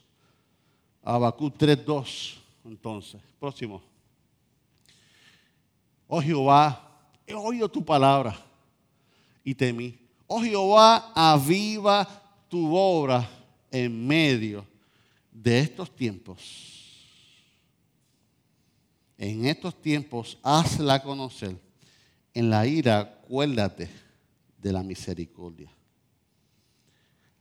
[1.04, 2.41] Habacuc 3.2.
[2.66, 3.82] Entonces, próximo.
[6.08, 8.36] Oh Jehová, he oído tu palabra
[9.44, 9.98] y temí.
[10.28, 12.08] Oh Jehová, aviva
[12.48, 13.30] tu obra
[13.72, 14.66] en medio
[15.32, 16.82] de estos tiempos.
[19.18, 21.56] En estos tiempos hazla conocer.
[22.34, 23.90] En la ira, acuérdate
[24.58, 25.72] de la misericordia.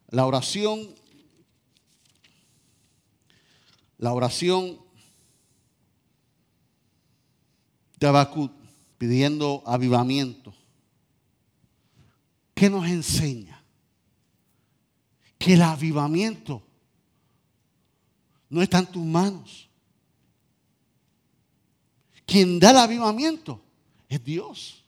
[0.08, 0.94] La oración,
[3.98, 4.78] la oración
[8.00, 8.50] de
[8.96, 10.54] pidiendo avivamiento.
[12.54, 13.62] ¿Qué nos enseña?
[15.38, 16.62] Que el avivamiento
[18.48, 19.68] no está en tus manos.
[22.26, 23.60] Quien da el avivamiento
[24.08, 24.84] es Dios.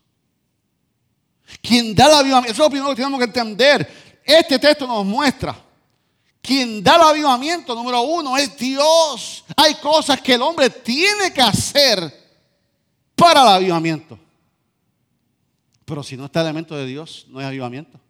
[1.61, 4.21] Quien da el avivamiento, eso es lo primero que tenemos que entender.
[4.25, 5.59] Este texto nos muestra.
[6.41, 9.45] Quien da el avivamiento, número uno, es Dios.
[9.57, 12.22] Hay cosas que el hombre tiene que hacer
[13.23, 14.19] para el avivamiento.
[15.85, 18.01] Pero si no está el elemento de Dios, no hay avivamiento.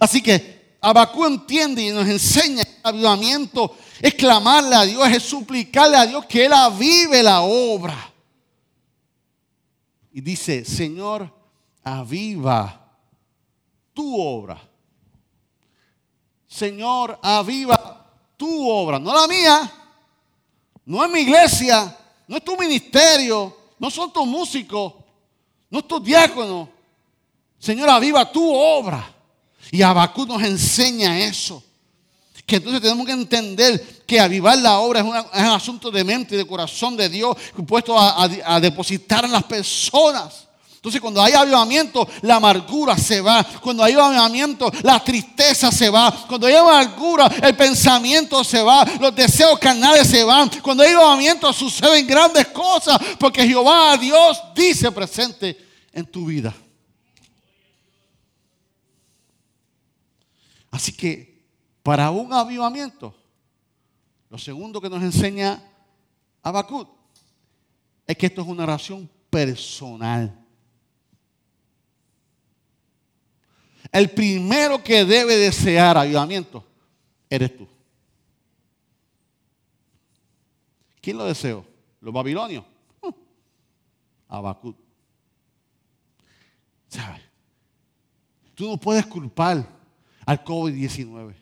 [0.00, 5.98] Así que Abacú entiende y nos enseña el avivamiento es clamarle a Dios, es suplicarle
[5.98, 8.10] a Dios que Él avive la obra.
[10.12, 11.30] Y dice, Señor,
[11.84, 12.80] aviva
[13.92, 14.58] tu obra.
[16.48, 19.70] Señor, aviva tu obra, no la mía,
[20.86, 21.94] no es mi iglesia,
[22.26, 24.92] no es tu ministerio, no son tus músicos,
[25.68, 26.68] no es tu diácono.
[27.58, 29.12] Señor, aviva tu obra.
[29.72, 31.62] Y Abacú nos enseña eso.
[32.46, 35.14] Que entonces tenemos que entender que avivar la obra es, un
[35.46, 40.46] asunto de mente y de corazón de Dios puesto a- a depositar en las personas.
[40.80, 43.44] Entonces cuando hay avivamiento, la amargura se va.
[43.60, 46.24] Cuando hay avivamiento, la tristeza se va.
[46.26, 48.86] Cuando hay amargura, el pensamiento se va.
[48.98, 50.48] Los deseos carnales se van.
[50.62, 52.98] Cuando hay avivamiento, suceden grandes cosas.
[53.18, 56.54] Porque Jehová, Dios, dice presente en tu vida.
[60.70, 61.44] Así que
[61.82, 63.14] para un avivamiento,
[64.30, 65.62] lo segundo que nos enseña
[66.42, 66.88] Habacuc
[68.06, 70.39] es que esto es una oración personal.
[73.92, 76.64] El primero que debe desear avivamiento
[77.28, 77.68] eres tú.
[81.00, 81.64] ¿Quién lo deseó?
[82.00, 82.64] ¿Los babilonios?
[83.00, 83.12] Uh,
[84.28, 84.76] Habacuc.
[86.88, 87.22] ¿Sabes?
[88.54, 89.66] Tú no puedes culpar
[90.26, 91.34] al COVID-19.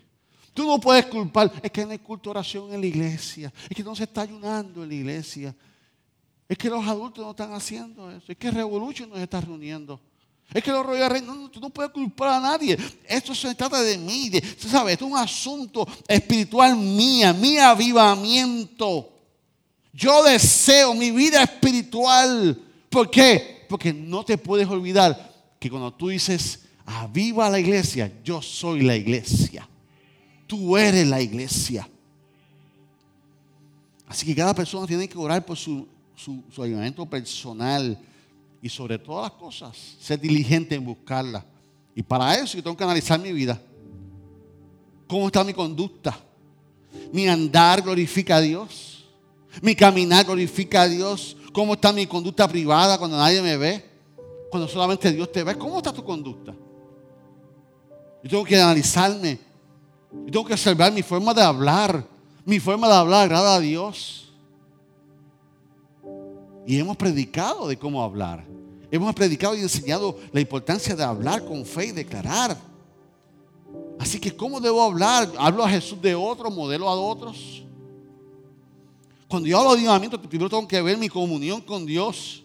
[0.55, 3.85] Tú no puedes culpar, es que no hay culto oración en la iglesia, es que
[3.85, 5.55] no se está ayunando en la iglesia,
[6.49, 10.01] es que los adultos no están haciendo eso, es que Revolution nos está reuniendo.
[10.53, 12.77] Es que los Royal Reyes, no, no, tú no puedes culpar a nadie.
[13.07, 14.95] Esto se trata de mí, de, ¿sabes?
[14.95, 19.11] Esto es un asunto espiritual mía, mi avivamiento.
[19.93, 22.59] Yo deseo mi vida espiritual.
[22.89, 23.67] ¿Por qué?
[23.69, 28.97] Porque no te puedes olvidar que cuando tú dices, aviva la iglesia, yo soy la
[28.97, 29.69] iglesia.
[30.47, 31.87] Tú eres la iglesia.
[34.07, 37.99] Así que cada persona tiene que orar por su, su, su avivamiento personal
[38.61, 41.45] y sobre todas las cosas, ser diligente en buscarla.
[41.95, 43.61] Y para eso yo tengo que analizar mi vida.
[45.07, 46.19] ¿Cómo está mi conducta?
[47.13, 49.05] Mi andar glorifica a Dios.
[49.63, 51.37] Mi caminar glorifica a Dios.
[51.53, 53.85] ¿Cómo está mi conducta privada cuando nadie me ve?
[54.51, 55.57] Cuando solamente Dios te ve.
[55.57, 56.53] ¿Cómo está tu conducta?
[58.23, 59.39] Yo tengo que analizarme.
[60.13, 62.05] Yo tengo que observar mi forma de hablar.
[62.45, 64.28] Mi forma de hablar agrada a Dios.
[66.69, 68.45] Y hemos predicado de cómo hablar.
[68.91, 72.59] Hemos predicado y enseñado la importancia de hablar con fe y declarar.
[73.99, 75.33] Así que, ¿cómo debo hablar?
[75.39, 77.63] ¿Hablo a Jesús de otro, modelo a otros?
[79.29, 82.45] Cuando yo hablo de avivamiento, primero tengo que ver mi comunión con Dios.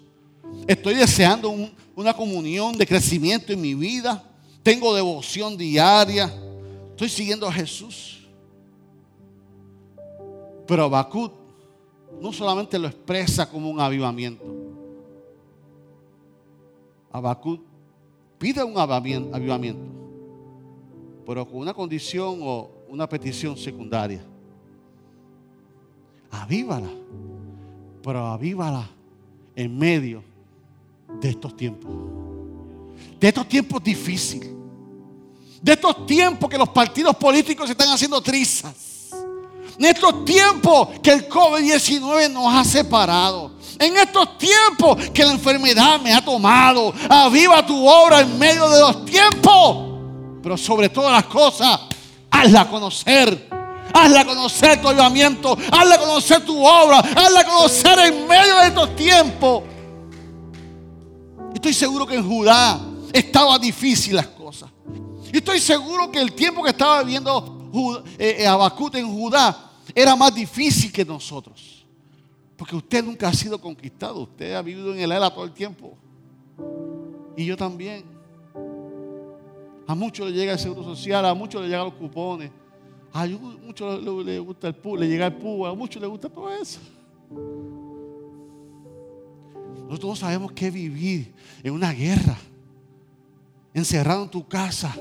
[0.67, 1.53] Estoy deseando
[1.93, 4.23] una comunión de crecimiento en mi vida.
[4.63, 6.33] Tengo devoción diaria.
[6.91, 8.25] Estoy siguiendo a Jesús.
[10.65, 11.42] Pero Habacuc
[12.21, 14.43] no solamente lo expresa como un avivamiento.
[17.11, 17.61] Habacuc
[18.37, 19.85] pide un avivamiento,
[21.25, 24.23] pero con una condición o una petición secundaria.
[26.31, 26.89] Avívala,
[28.01, 28.89] pero avívala
[29.55, 30.23] en medio
[31.21, 31.91] de estos tiempos.
[33.19, 34.49] De estos tiempos difíciles.
[35.61, 38.92] De estos tiempos que los partidos políticos se están haciendo trizas.
[39.77, 43.51] En estos tiempos que el COVID-19 nos ha separado.
[43.79, 46.93] En estos tiempos que la enfermedad me ha tomado.
[47.09, 49.93] Aviva tu obra en medio de los tiempos.
[50.41, 51.79] Pero sobre todas las cosas,
[52.29, 53.49] hazla conocer.
[53.93, 55.57] Hazla conocer tu avivamiento.
[55.71, 56.99] Hazla conocer tu obra.
[56.99, 59.63] Hazla conocer en medio de estos tiempos.
[61.53, 62.79] Estoy seguro que en Judá
[63.11, 64.69] estaba difícil las cosas.
[65.31, 67.52] Estoy seguro que el tiempo que estaba viviendo
[68.47, 71.85] Abacut en Judá era más difícil que nosotros.
[72.55, 74.21] Porque usted nunca ha sido conquistado.
[74.21, 75.97] Usted ha vivido en el era todo el tiempo.
[77.35, 78.03] Y yo también.
[79.85, 82.51] A muchos le llega el seguro social, a muchos le llegan los cupones.
[83.11, 86.51] A muchos le, gusta el PU, le llega el PU, a muchos le gusta todo
[86.51, 86.79] eso.
[89.87, 92.37] Nosotros sabemos que vivir en una guerra,
[93.73, 94.95] encerrado en tu casa,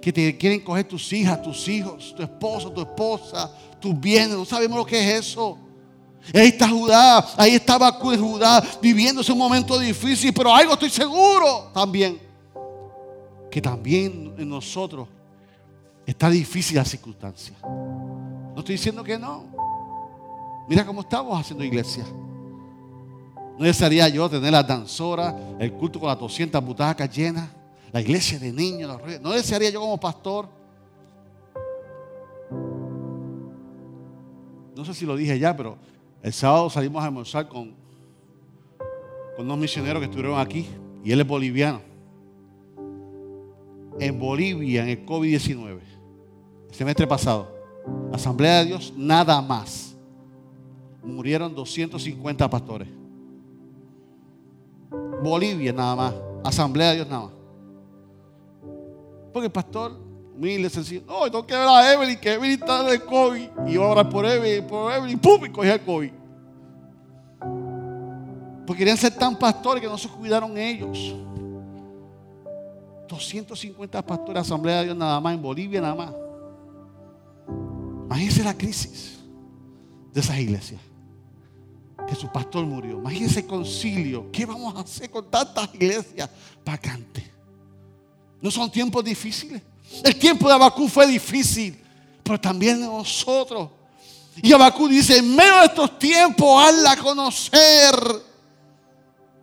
[0.00, 4.36] que te quieren coger tus hijas, tus hijos, tu esposo, tu esposa, tus bienes.
[4.36, 5.58] No sabemos lo que es eso.
[6.34, 12.20] Ahí está Judá, ahí estaba Judá viviendo ese momento difícil, pero algo estoy seguro también,
[13.50, 15.08] que también en nosotros
[16.06, 17.56] está difícil la circunstancia.
[17.62, 19.44] No estoy diciendo que no.
[20.68, 22.04] Mira cómo estamos haciendo iglesia.
[23.58, 27.48] No desearía yo tener la danzora, el culto con las 200 butacas llenas,
[27.92, 29.00] la iglesia de niños.
[29.20, 30.60] No desearía yo como pastor
[34.80, 35.76] no sé si lo dije ya, pero
[36.22, 37.74] el sábado salimos a almorzar con,
[39.36, 40.66] con unos misioneros que estuvieron aquí
[41.04, 41.82] y él es boliviano.
[43.98, 45.80] En Bolivia, en el COVID-19,
[46.70, 47.54] el semestre pasado,
[48.10, 49.94] Asamblea de Dios, nada más.
[51.02, 52.88] Murieron 250 pastores.
[55.22, 56.14] Bolivia nada más.
[56.42, 57.39] Asamblea de Dios nada más.
[59.32, 59.92] Porque el pastor
[60.34, 61.02] humilde, sencillo.
[61.06, 63.48] No, tengo que ver a Evelyn, que Evelyn está de COVID.
[63.66, 65.44] Y yo a por Evelyn, por Evelyn, ¡pum!
[65.44, 66.10] Y cogí el COVID.
[68.66, 71.14] Porque querían ser tan pastores que no se cuidaron ellos.
[73.08, 76.14] 250 pastores Asamblea de Dios nada más en Bolivia nada más.
[78.06, 79.18] Imagínense la crisis
[80.12, 80.80] de esas iglesias.
[82.08, 82.98] Que su pastor murió.
[82.98, 84.30] Imagínense el concilio.
[84.32, 86.30] ¿Qué vamos a hacer con tantas iglesias
[86.64, 87.24] vacantes?
[88.40, 89.60] ¿No son tiempos difíciles?
[90.02, 91.78] El tiempo de Abacú fue difícil,
[92.22, 93.68] pero también nosotros.
[94.42, 97.94] Y Abacú dice, en medio de estos tiempos, hazla conocer.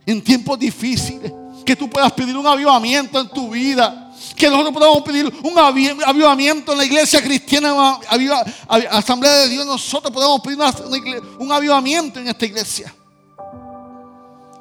[0.06, 1.32] En tiempos difíciles,
[1.66, 4.06] que tú puedas pedir un avivamiento en tu vida.
[4.36, 8.00] Que nosotros podamos pedir un avivamiento en la iglesia cristiana,
[8.90, 9.66] Asamblea de Dios.
[9.66, 10.58] Nosotros podamos pedir
[11.38, 12.94] un avivamiento en esta iglesia.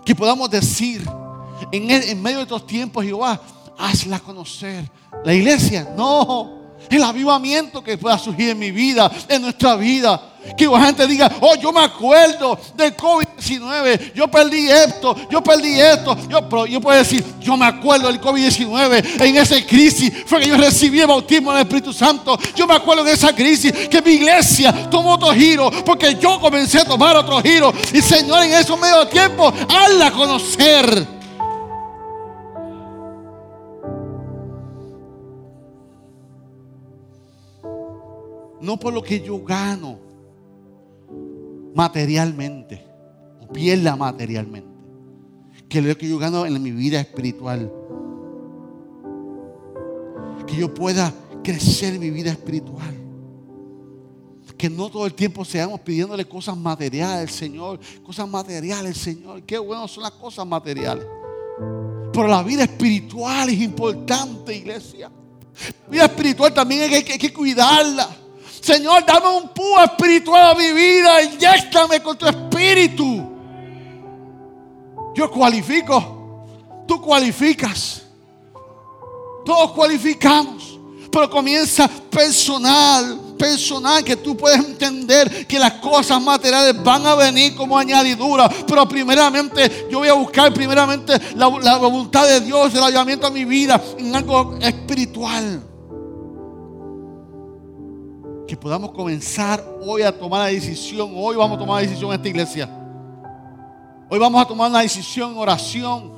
[0.04, 1.08] Que podamos decir
[1.70, 3.40] en medio de estos tiempos, Jehová,
[3.78, 4.84] hazla conocer.
[5.24, 6.56] La iglesia, no.
[6.88, 10.32] El avivamiento que pueda surgir en mi vida, en nuestra vida.
[10.56, 14.12] Que la gente diga, oh, yo me acuerdo del COVID-19.
[14.14, 16.16] Yo perdí esto, yo perdí esto.
[16.28, 19.22] Yo, yo puedo decir, yo me acuerdo del COVID-19.
[19.22, 22.38] En esa crisis fue que yo recibí el bautismo del Espíritu Santo.
[22.54, 25.70] Yo me acuerdo de esa crisis que mi iglesia tomó otro giro.
[25.84, 27.72] Porque yo comencé a tomar otro giro.
[27.92, 31.15] Y Señor, en esos medio tiempo, hazla conocer.
[38.66, 40.00] No por lo que yo gano
[41.72, 42.84] materialmente
[43.40, 44.68] o pierda materialmente,
[45.68, 47.72] que lo que yo gano en mi vida espiritual.
[50.46, 51.12] Que yo pueda
[51.42, 52.94] crecer en mi vida espiritual.
[54.56, 59.42] Que no todo el tiempo seamos pidiéndole cosas materiales al Señor, cosas materiales, Señor.
[59.42, 61.06] Qué bueno son las cosas materiales.
[62.12, 65.10] Pero la vida espiritual es importante, iglesia.
[65.84, 68.25] La vida espiritual también hay que cuidarla.
[68.66, 73.24] Señor, dame un púa espiritual a mi vida, inyectame con tu espíritu.
[75.14, 76.44] Yo cualifico,
[76.84, 78.02] tú cualificas,
[79.44, 80.80] todos cualificamos,
[81.12, 87.54] pero comienza personal, personal que tú puedes entender que las cosas materiales van a venir
[87.54, 88.48] como añadidura.
[88.66, 93.30] Pero primeramente yo voy a buscar primeramente la, la voluntad de Dios, el ayudamiento a
[93.30, 95.75] mi vida en algo espiritual.
[98.46, 101.12] Que podamos comenzar hoy a tomar la decisión.
[101.16, 102.70] Hoy vamos a tomar la decisión en esta iglesia.
[104.08, 106.12] Hoy vamos a tomar una decisión en oración.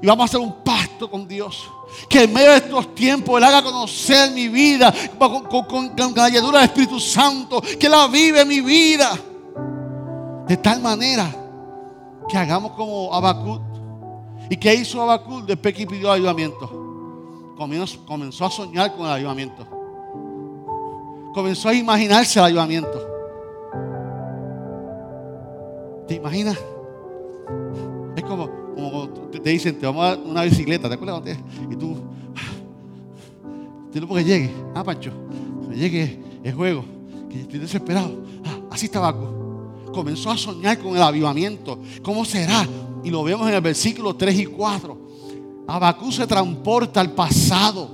[0.00, 1.68] Y vamos a hacer un pacto con Dios.
[2.08, 6.64] Que en medio de estos tiempos Él haga conocer mi vida con, la ayuda del
[6.68, 7.60] Espíritu Santo.
[7.60, 9.18] Que la vive mi vida.
[10.46, 11.34] De tal manera
[12.28, 13.62] que hagamos como Abacut.
[14.48, 16.70] ¿Y qué hizo Abacut después que pidió ayudamiento?
[17.56, 19.75] Comenzó a soñar con el ayudamiento.
[21.36, 23.06] Comenzó a imaginarse el ayudamiento.
[26.08, 26.56] ¿Te imaginas?
[28.16, 31.36] Es como, como te dicen, te vamos a dar una bicicleta, ¿te acuerdas?
[31.70, 31.94] Y tú,
[33.92, 35.12] no porque llegue, ah, Pancho,
[35.74, 36.86] llegue el juego,
[37.28, 38.16] que estoy desesperado.
[38.42, 39.14] Ah, así estaba.
[39.92, 41.80] Comenzó a soñar con el avivamiento.
[42.02, 42.66] ¿Cómo será?
[43.04, 44.98] Y lo vemos en el versículo 3 y 4.
[45.66, 47.90] Abacú se transporta al pasado.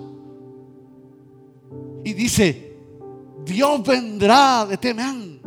[2.04, 2.71] Y dice,
[3.44, 5.40] Dios vendrá de Temán.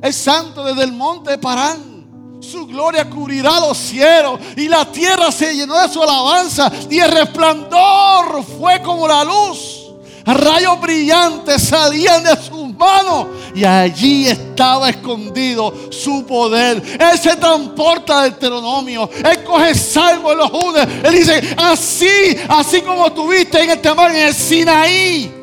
[0.00, 1.98] El santo desde el monte de Parán.
[2.40, 7.10] Su gloria cubrirá los cielos y la tierra se llenó de su alabanza y el
[7.10, 9.88] resplandor fue como la luz.
[10.24, 16.82] Rayos brillantes salían de sus manos y allí estaba escondido su poder.
[17.00, 19.08] Él se transporta del Deuteronomio.
[19.24, 20.86] Él coge salvo en los judes.
[21.02, 25.37] Él dice, así, así como tuviste en este mar, en el Sinaí.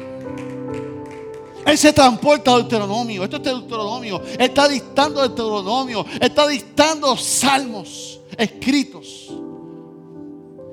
[1.65, 3.23] Él se transporta al Deuteronomio.
[3.23, 4.21] Esto es Deuteronomio.
[4.37, 6.05] Está dictando Deuteronomio.
[6.21, 9.31] Está dictando salmos escritos.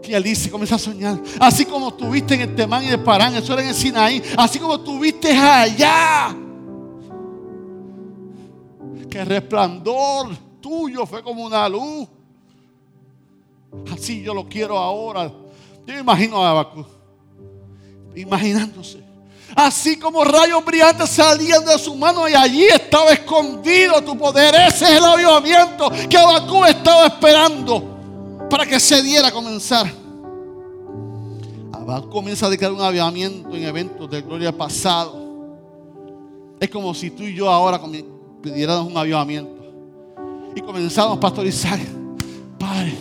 [0.05, 1.21] Y él dice, comienza a soñar.
[1.41, 4.23] Así como tuviste en el Temán y el Parán, eso era en el Sinaí.
[4.37, 6.37] Así como tuviste allá.
[9.09, 12.09] Que el resplandor tuyo fue como una luz.
[13.93, 15.33] Así yo lo quiero ahora.
[15.87, 16.85] Yo imagino a Abacu
[18.15, 19.12] imaginándose
[19.55, 24.55] Así como rayos brillantes salían de su mano y allí estaba escondido tu poder.
[24.55, 29.87] Ese es el avivamiento que Abacú estaba esperando para que se diera a comenzar.
[31.73, 35.21] Abacú comienza a declarar un avivamiento en eventos de gloria pasado.
[36.59, 37.81] Es como si tú y yo ahora
[38.41, 39.63] pidiéramos un avivamiento
[40.55, 41.79] y comenzamos a pastorizar.
[42.59, 42.95] Padre,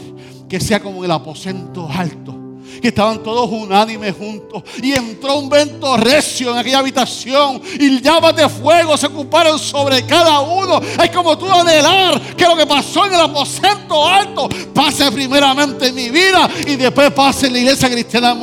[0.50, 2.41] que sea como el aposento alto
[2.82, 4.64] que estaban todos unánimes juntos.
[4.82, 10.06] Y entró un vento recio en aquella habitación y llamas de fuego se ocuparon sobre
[10.06, 10.82] cada uno.
[10.82, 15.96] Es como tú anhelar que lo que pasó en el aposento alto pase primeramente en
[15.96, 18.36] mi vida y después pase en la iglesia cristiana.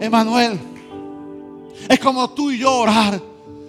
[0.00, 0.58] Emanuel,
[1.88, 3.20] es como tú y yo orar,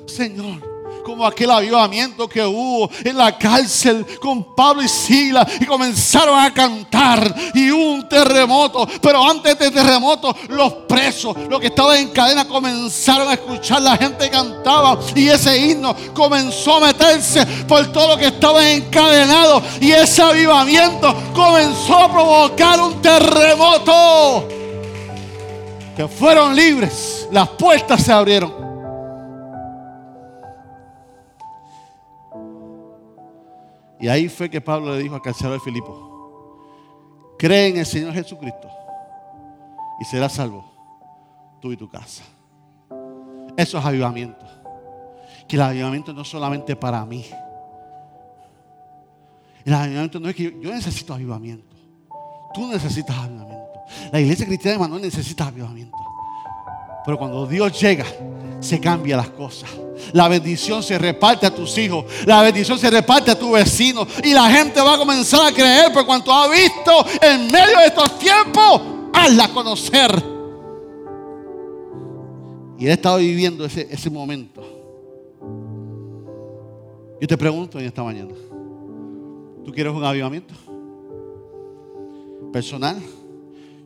[0.05, 0.74] Señor
[1.05, 6.51] como aquel avivamiento que hubo en la cárcel con Pablo y Sila y comenzaron a
[6.51, 8.87] cantar y hubo un terremoto.
[8.99, 13.95] Pero antes del terremoto, los presos, los que estaban en cadena, comenzaron a escuchar la
[13.97, 19.91] gente cantaba y ese himno comenzó a meterse por todo lo que estaba encadenado y
[19.91, 24.47] ese avivamiento comenzó a provocar un terremoto.
[25.95, 28.64] Que fueron libres, las puertas se abrieron.
[33.99, 38.13] Y ahí fue que Pablo le dijo al carcelero de Filipo, cree en el Señor
[38.13, 38.69] Jesucristo
[39.99, 40.65] y serás salvo
[41.61, 42.23] tú y tu casa.
[43.57, 44.45] Eso es avivamiento.
[45.47, 47.25] Que el avivamiento no es solamente para mí.
[49.63, 51.75] El avivamiento no es que yo, yo necesito avivamiento.
[52.53, 53.65] Tú necesitas avivamiento.
[54.11, 55.97] La iglesia cristiana de Manuel necesita avivamiento.
[57.05, 58.05] Pero cuando Dios llega,
[58.59, 59.69] se cambian las cosas.
[60.13, 62.05] La bendición se reparte a tus hijos.
[62.25, 64.07] La bendición se reparte a tu vecino.
[64.23, 67.85] Y la gente va a comenzar a creer por cuanto ha visto en medio de
[67.87, 68.81] estos tiempos.
[69.13, 70.11] Hazla conocer.
[72.77, 74.61] Y él estado viviendo ese, ese momento.
[77.21, 78.33] Yo te pregunto en esta mañana.
[79.63, 80.53] ¿Tú quieres un avivamiento?
[82.51, 83.01] Personal.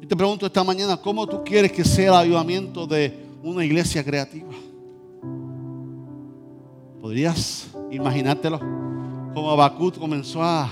[0.01, 4.03] Yo te pregunto esta mañana, ¿cómo tú quieres que sea el avivamiento de una iglesia
[4.03, 4.49] creativa?
[7.01, 8.59] ¿Podrías imaginártelo?
[9.33, 10.69] Como Abacut comenzó a,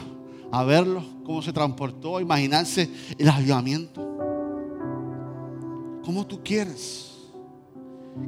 [0.52, 4.02] a verlo, cómo se transportó, imaginarse el avivamiento.
[6.04, 7.12] ¿Cómo tú quieres?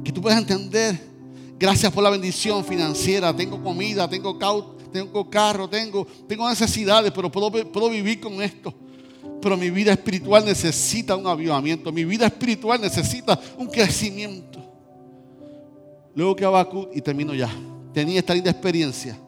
[0.04, 0.98] Que tú puedas entender,
[1.58, 4.38] gracias por la bendición financiera, tengo comida, tengo,
[4.92, 8.72] tengo carro, tengo, tengo necesidades, pero puedo, puedo vivir con esto.
[9.42, 14.58] Pero mi vida espiritual necesita un avivamiento, mi vida espiritual necesita un crecimiento.
[16.14, 17.50] Luego que Habacuc, y termino ya,
[17.92, 19.18] tenía esta linda experiencia.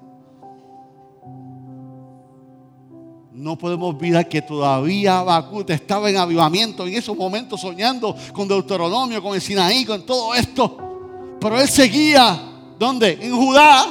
[3.32, 9.22] No podemos olvidar que todavía Habacuc estaba en avivamiento en esos momentos soñando con Deuteronomio,
[9.22, 10.76] con el Sinaí, con todo esto.
[11.40, 12.40] Pero él seguía,
[12.78, 13.18] ¿dónde?
[13.20, 13.86] En Judá.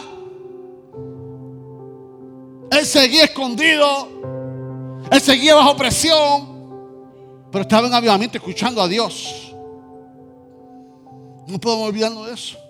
[2.72, 4.07] Él seguía escondido.
[5.11, 6.51] Él seguía bajo presión.
[7.51, 9.53] Pero estaba en avivamiento escuchando a Dios.
[11.47, 12.61] No podemos olvidarnos de eso.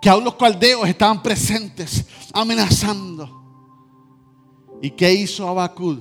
[0.00, 3.40] Que aún los caldeos estaban presentes, amenazando.
[4.80, 5.98] ¿Y qué hizo Abacud?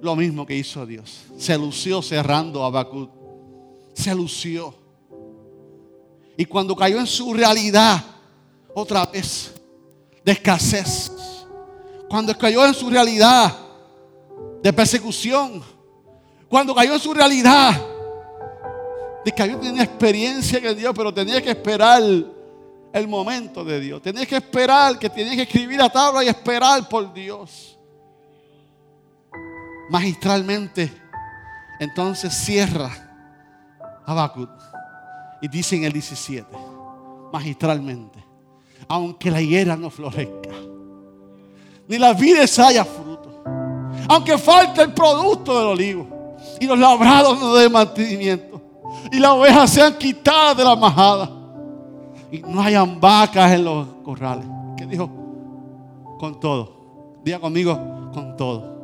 [0.00, 1.24] Lo mismo que hizo Dios.
[1.36, 3.08] Se lució cerrando a Abacud.
[3.94, 4.74] Se lució.
[6.36, 8.02] Y cuando cayó en su realidad,
[8.74, 9.52] otra vez,
[10.24, 11.10] de escasez.
[12.08, 13.56] Cuando cayó en su realidad
[14.62, 15.62] de persecución.
[16.48, 17.80] Cuando cayó en su realidad
[19.24, 22.02] de que yo tenía experiencia con Dios, pero tenía que esperar
[22.98, 24.00] el momento de Dios.
[24.00, 27.78] Tenía que esperar, que tenía que escribir la tabla y esperar por Dios.
[29.90, 30.90] Magistralmente,
[31.78, 32.90] entonces cierra
[34.06, 34.50] Habacuc
[35.42, 36.48] y dice en el 17,
[37.32, 38.24] magistralmente,
[38.88, 40.54] aunque la higuera no florezca,
[41.86, 43.44] ni la vides haya fruto,
[44.08, 48.62] aunque falte el producto del olivo y los labrados no den mantenimiento
[49.12, 51.45] y las ovejas sean quitadas de la majada
[52.30, 54.46] y no hayan vacas en los corrales.
[54.76, 55.08] ¿Qué dijo?
[56.18, 57.20] Con todo.
[57.24, 58.76] Diga conmigo, con todo.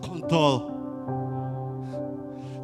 [0.00, 0.76] Con todo.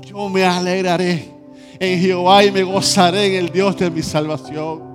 [0.03, 1.33] Yo me alegraré
[1.79, 4.93] en Jehová y me gozaré en el Dios de mi salvación.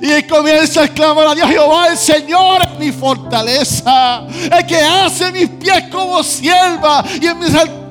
[0.00, 4.76] Y él comienza a exclamar a Dios Jehová, el Señor es mi fortaleza, el que
[4.80, 7.81] hace mis pies como sierva y en mis alturas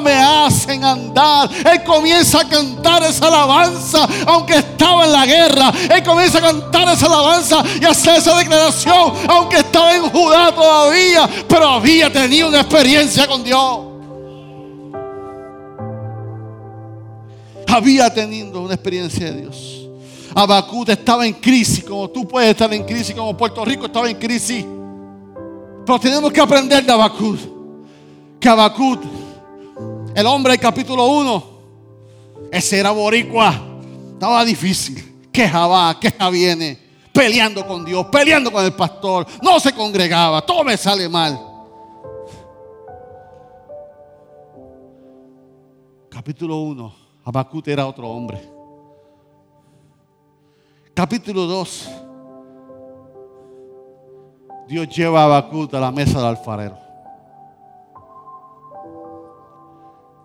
[0.00, 1.50] me hacen andar.
[1.50, 5.72] Él comienza a cantar esa alabanza, aunque estaba en la guerra.
[5.94, 11.28] Él comienza a cantar esa alabanza y hacer esa declaración, aunque estaba en Judá todavía,
[11.48, 13.80] pero había tenido una experiencia con Dios.
[17.68, 19.88] Había tenido una experiencia de Dios.
[20.34, 24.18] Abacut estaba en crisis, como tú puedes estar en crisis, como Puerto Rico estaba en
[24.18, 24.64] crisis.
[25.84, 27.38] Pero tenemos que aprender de Abacut.
[28.38, 29.02] Que Abacut,
[30.16, 31.44] el hombre del capítulo 1,
[32.50, 33.54] ese era boricua.
[34.14, 35.28] Estaba difícil.
[35.30, 36.78] Queja va, queja viene.
[37.12, 39.26] Peleando con Dios, peleando con el pastor.
[39.42, 41.38] No se congregaba, todo me sale mal.
[46.10, 46.94] Capítulo 1,
[47.24, 48.56] Abacut era otro hombre
[50.96, 51.88] capítulo 2,
[54.66, 56.85] Dios lleva a Habacuc a la mesa del alfarero.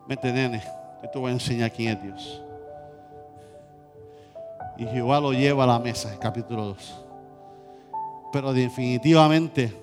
[0.08, 0.62] Vete, nene,
[1.02, 2.42] que te voy a enseñar quién es Dios.
[4.78, 7.06] Y Jehová lo lleva a la mesa, capítulo 2.
[8.32, 9.74] Pero definitivamente,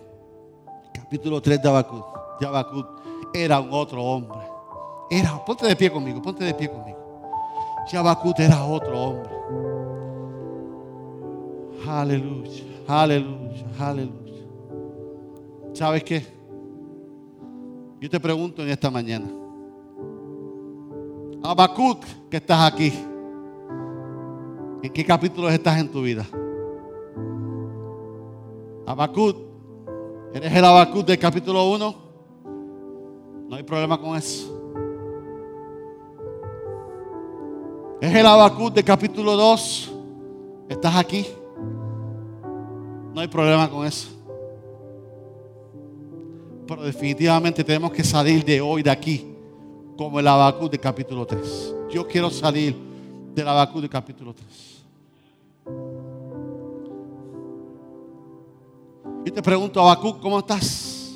[0.93, 4.39] capítulo 3 de Habacuc, de era un otro hombre.
[5.11, 6.99] Era, ponte de pie conmigo, ponte de pie conmigo.
[7.97, 9.31] Habacuc era otro hombre.
[11.87, 14.43] Aleluya, aleluya, aleluya.
[15.73, 16.27] ¿Sabes qué?
[18.01, 19.27] Yo te pregunto en esta mañana.
[21.49, 22.93] Abacut, que estás aquí.
[24.83, 26.27] ¿En qué capítulos estás en tu vida?
[28.85, 29.35] Abacut,
[30.35, 31.95] ¿eres el Abacut del capítulo 1?
[33.49, 34.55] No hay problema con eso.
[38.03, 39.93] ¿Es el Abacut del capítulo 2?
[40.69, 41.27] ¿Estás aquí?
[43.15, 44.11] No hay problema con eso.
[46.67, 49.28] Pero definitivamente tenemos que salir de hoy, de aquí,
[49.99, 51.75] como el Abacú de capítulo 3.
[51.91, 52.77] Yo quiero salir
[53.35, 54.47] del Abacú de capítulo 3.
[59.27, 61.11] Y te pregunto, Abacú, ¿cómo estás?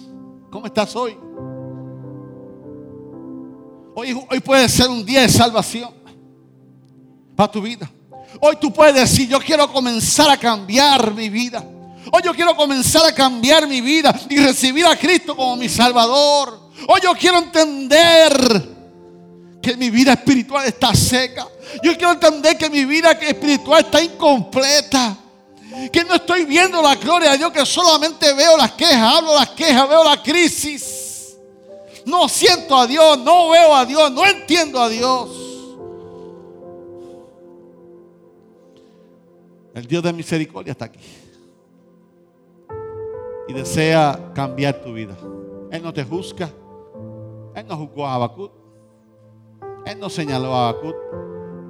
[0.51, 1.17] ¿Cómo estás hoy?
[3.95, 5.91] Hoy, hoy puede ser un día de salvación
[7.37, 7.89] para tu vida.
[8.41, 11.65] Hoy tú puedes decir, yo quiero comenzar a cambiar mi vida.
[12.13, 16.63] Hoy yo quiero comenzar a cambiar mi vida y recibir a Cristo como mi Salvador.
[16.89, 18.72] Hoy yo quiero entender
[19.63, 21.47] que mi vida espiritual está seca.
[21.83, 25.17] Yo quiero entender que mi vida espiritual está incompleta.
[25.91, 29.51] Que no estoy viendo la gloria de Dios, que solamente veo las quejas, hablo las
[29.51, 31.37] quejas, veo la crisis.
[32.05, 35.31] No siento a Dios, no veo a Dios, no entiendo a Dios.
[39.75, 41.01] El Dios de misericordia está aquí
[43.49, 45.17] y desea cambiar tu vida.
[45.71, 46.51] Él no te juzga.
[47.55, 48.62] Él no juzgó a Habacuc.
[49.93, 50.97] Él no señaló a Habacuc.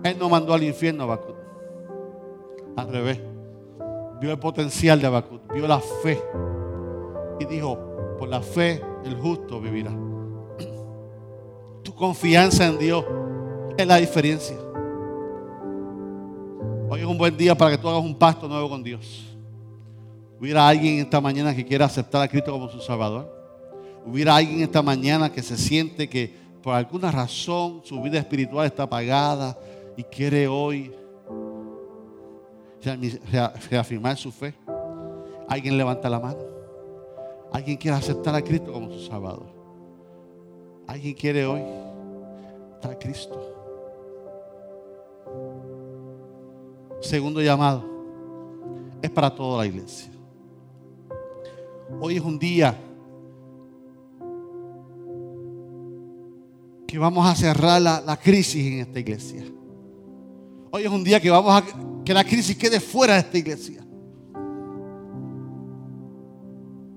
[0.05, 1.37] Él no mandó al infierno a Habacuc.
[2.77, 3.21] Al revés.
[4.21, 6.23] Vio el potencial de Habacuc, vio la fe.
[7.41, 7.77] Y dijo,
[8.21, 9.91] por la fe el justo vivirá.
[11.83, 13.05] Tu confianza en Dios
[13.77, 14.57] es la diferencia.
[16.89, 19.35] Hoy es un buen día para que tú hagas un pacto nuevo con Dios.
[20.39, 23.29] Hubiera alguien esta mañana que quiera aceptar a Cristo como su Salvador.
[24.07, 28.85] Hubiera alguien esta mañana que se siente que por alguna razón su vida espiritual está
[28.85, 29.59] apagada
[29.97, 30.95] y quiere hoy
[33.71, 34.55] reafirmar su fe.
[35.49, 36.39] Alguien levanta la mano.
[37.53, 39.47] Alguien quiere aceptar a Cristo como su Salvador.
[40.87, 41.63] Alguien quiere hoy
[42.75, 43.41] estar a Cristo.
[47.01, 47.85] Segundo llamado
[49.03, 50.11] es para toda la iglesia.
[52.01, 52.75] Hoy es un día
[56.93, 59.43] que vamos a cerrar la, crisis en esta iglesia.
[60.71, 61.65] Hoy es un día que vamos a
[62.05, 63.83] que la crisis quede fuera de esta iglesia.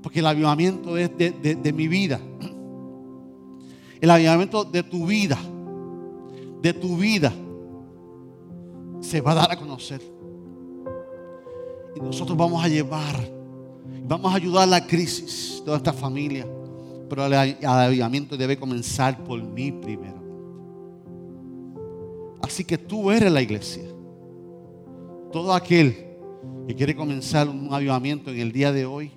[0.04, 2.20] Porque el avivamiento es de, de mi vida.
[4.02, 5.40] El avivamiento de tu vida.
[6.62, 7.32] De tu vida.
[9.00, 10.02] Se va a dar a conocer.
[11.96, 13.16] Y nosotros vamos a llevar.
[14.06, 16.46] Vamos a ayudar a la crisis de esta familia
[17.10, 20.24] pero el avivamiento debe comenzar por mí primero.
[22.42, 23.84] Así que tú eres la iglesia.
[25.32, 25.96] Todo aquel
[26.68, 29.12] que quiere comenzar un avivamiento en el día de hoy,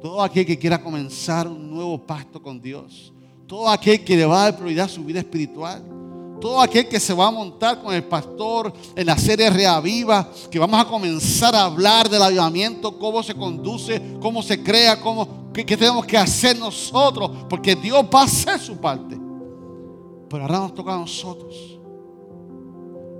[0.00, 3.12] todo aquel que quiera comenzar un nuevo pacto con Dios,
[3.46, 5.82] todo aquel que le va a dar prioridad a su vida espiritual,
[6.40, 10.58] todo aquel que se va a montar con el pastor en la serie Reaviva, que
[10.58, 15.64] vamos a comenzar a hablar del avivamiento, cómo se conduce, cómo se crea, cómo, qué,
[15.64, 19.18] tenemos que hacer nosotros, porque Dios va a hacer su parte.
[20.28, 21.54] Pero ahora nos toca a nosotros.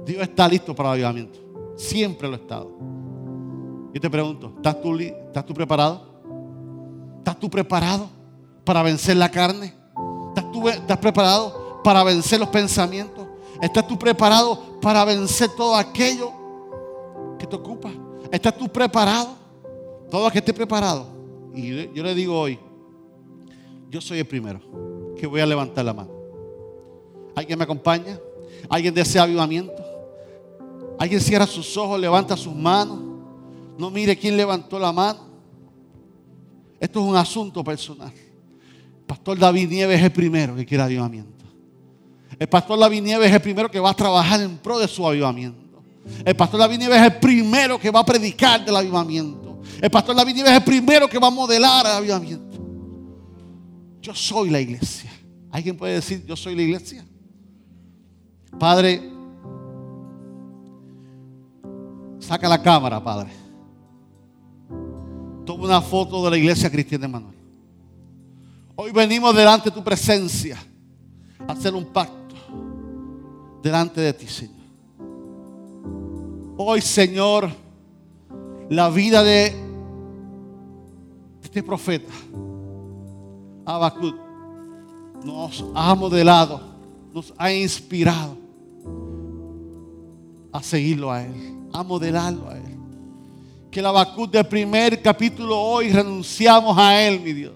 [0.04, 1.38] Dios está listo para el avivamiento.
[1.76, 2.70] Siempre lo ha estado.
[3.94, 6.14] Y te pregunto, ¿estás tú, ¿estás tú preparado?
[7.18, 8.08] ¿Estás tú preparado
[8.64, 9.72] para vencer la carne?
[10.28, 13.28] ¿Estás, tú, ¿Estás preparado para vencer los pensamientos?
[13.60, 16.32] ¿Estás tú preparado para vencer todo aquello
[17.38, 17.90] que te ocupa?
[18.32, 19.36] ¿Estás tú preparado?
[20.10, 21.06] Todo que esté preparado.
[21.54, 22.58] Y yo le digo hoy,
[23.90, 24.60] yo soy el primero
[25.16, 26.10] que voy a levantar la mano.
[27.36, 28.18] ¿Alguien me acompaña?
[28.68, 29.84] ¿Alguien desea avivamiento?
[30.98, 32.98] ¿Alguien cierra sus ojos, levanta sus manos?
[33.76, 35.20] No mire quién levantó la mano.
[36.80, 38.12] Esto es un asunto personal.
[39.06, 41.33] Pastor David Nieves es el primero que quiere avivamiento.
[42.38, 45.06] El pastor David Nieves es el primero que va a trabajar en pro de su
[45.06, 45.82] avivamiento.
[46.24, 49.60] El pastor David Nieves es el primero que va a predicar del avivamiento.
[49.80, 52.58] El pastor David Nieves es el primero que va a modelar el avivamiento.
[54.00, 55.10] Yo soy la iglesia.
[55.50, 57.04] ¿Alguien puede decir yo soy la iglesia?
[58.58, 59.02] Padre,
[62.18, 63.30] saca la cámara, Padre.
[65.46, 67.34] Toma una foto de la iglesia cristiana de Manuel.
[68.76, 70.58] Hoy venimos delante de tu presencia
[71.46, 72.23] a hacer un pacto
[73.64, 74.62] delante de ti, Señor.
[76.58, 77.50] Hoy, Señor,
[78.68, 79.54] la vida de
[81.42, 82.12] este profeta,
[83.64, 84.16] Abacut,
[85.24, 86.60] nos ha modelado,
[87.14, 88.36] nos ha inspirado
[90.52, 92.76] a seguirlo a Él, a modelarlo a Él.
[93.70, 97.54] Que el Abacut del primer capítulo hoy renunciamos a Él, mi Dios.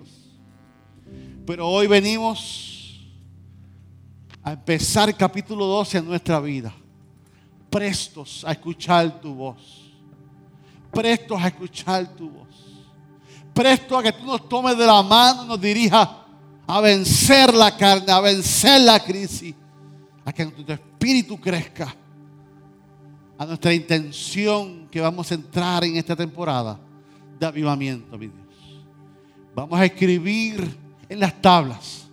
[1.45, 2.68] Pero hoy venimos
[4.49, 6.73] a empezar capítulo 12 en nuestra vida.
[7.69, 9.93] Prestos a escuchar tu voz.
[10.91, 12.49] Prestos a escuchar tu voz.
[13.53, 16.09] Prestos a que tú nos tomes de la mano nos dirijas
[16.67, 19.55] a vencer la carne, a vencer la crisis.
[20.25, 21.95] A que tu espíritu crezca.
[23.37, 26.81] A nuestra intención que vamos a entrar en esta temporada
[27.39, 28.83] de avivamiento, mi Dios.
[29.55, 30.75] Vamos a escribir
[31.07, 32.08] en las tablas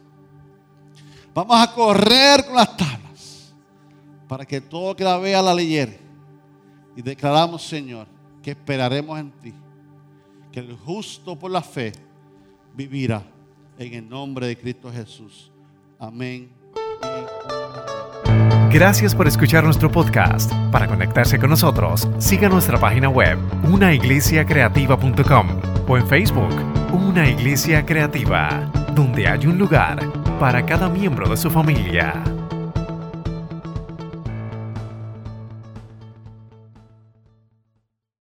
[1.36, 3.54] Vamos a correr con las tablas
[4.26, 5.92] para que todo que la vea la leyera.
[6.96, 8.08] Y declaramos, Señor,
[8.42, 9.54] que esperaremos en ti.
[10.50, 11.92] Que el justo por la fe
[12.74, 13.22] vivirá
[13.78, 15.52] en el nombre de Cristo Jesús.
[16.00, 16.50] Amén.
[18.72, 20.54] Gracias por escuchar nuestro podcast.
[20.72, 23.38] Para conectarse con nosotros, siga nuestra página web,
[23.70, 25.48] unaiglesiacreativa.com
[25.86, 26.56] o en Facebook,
[26.94, 32.35] Una Iglesia Creativa, donde hay un lugar para cada miembro de su familia.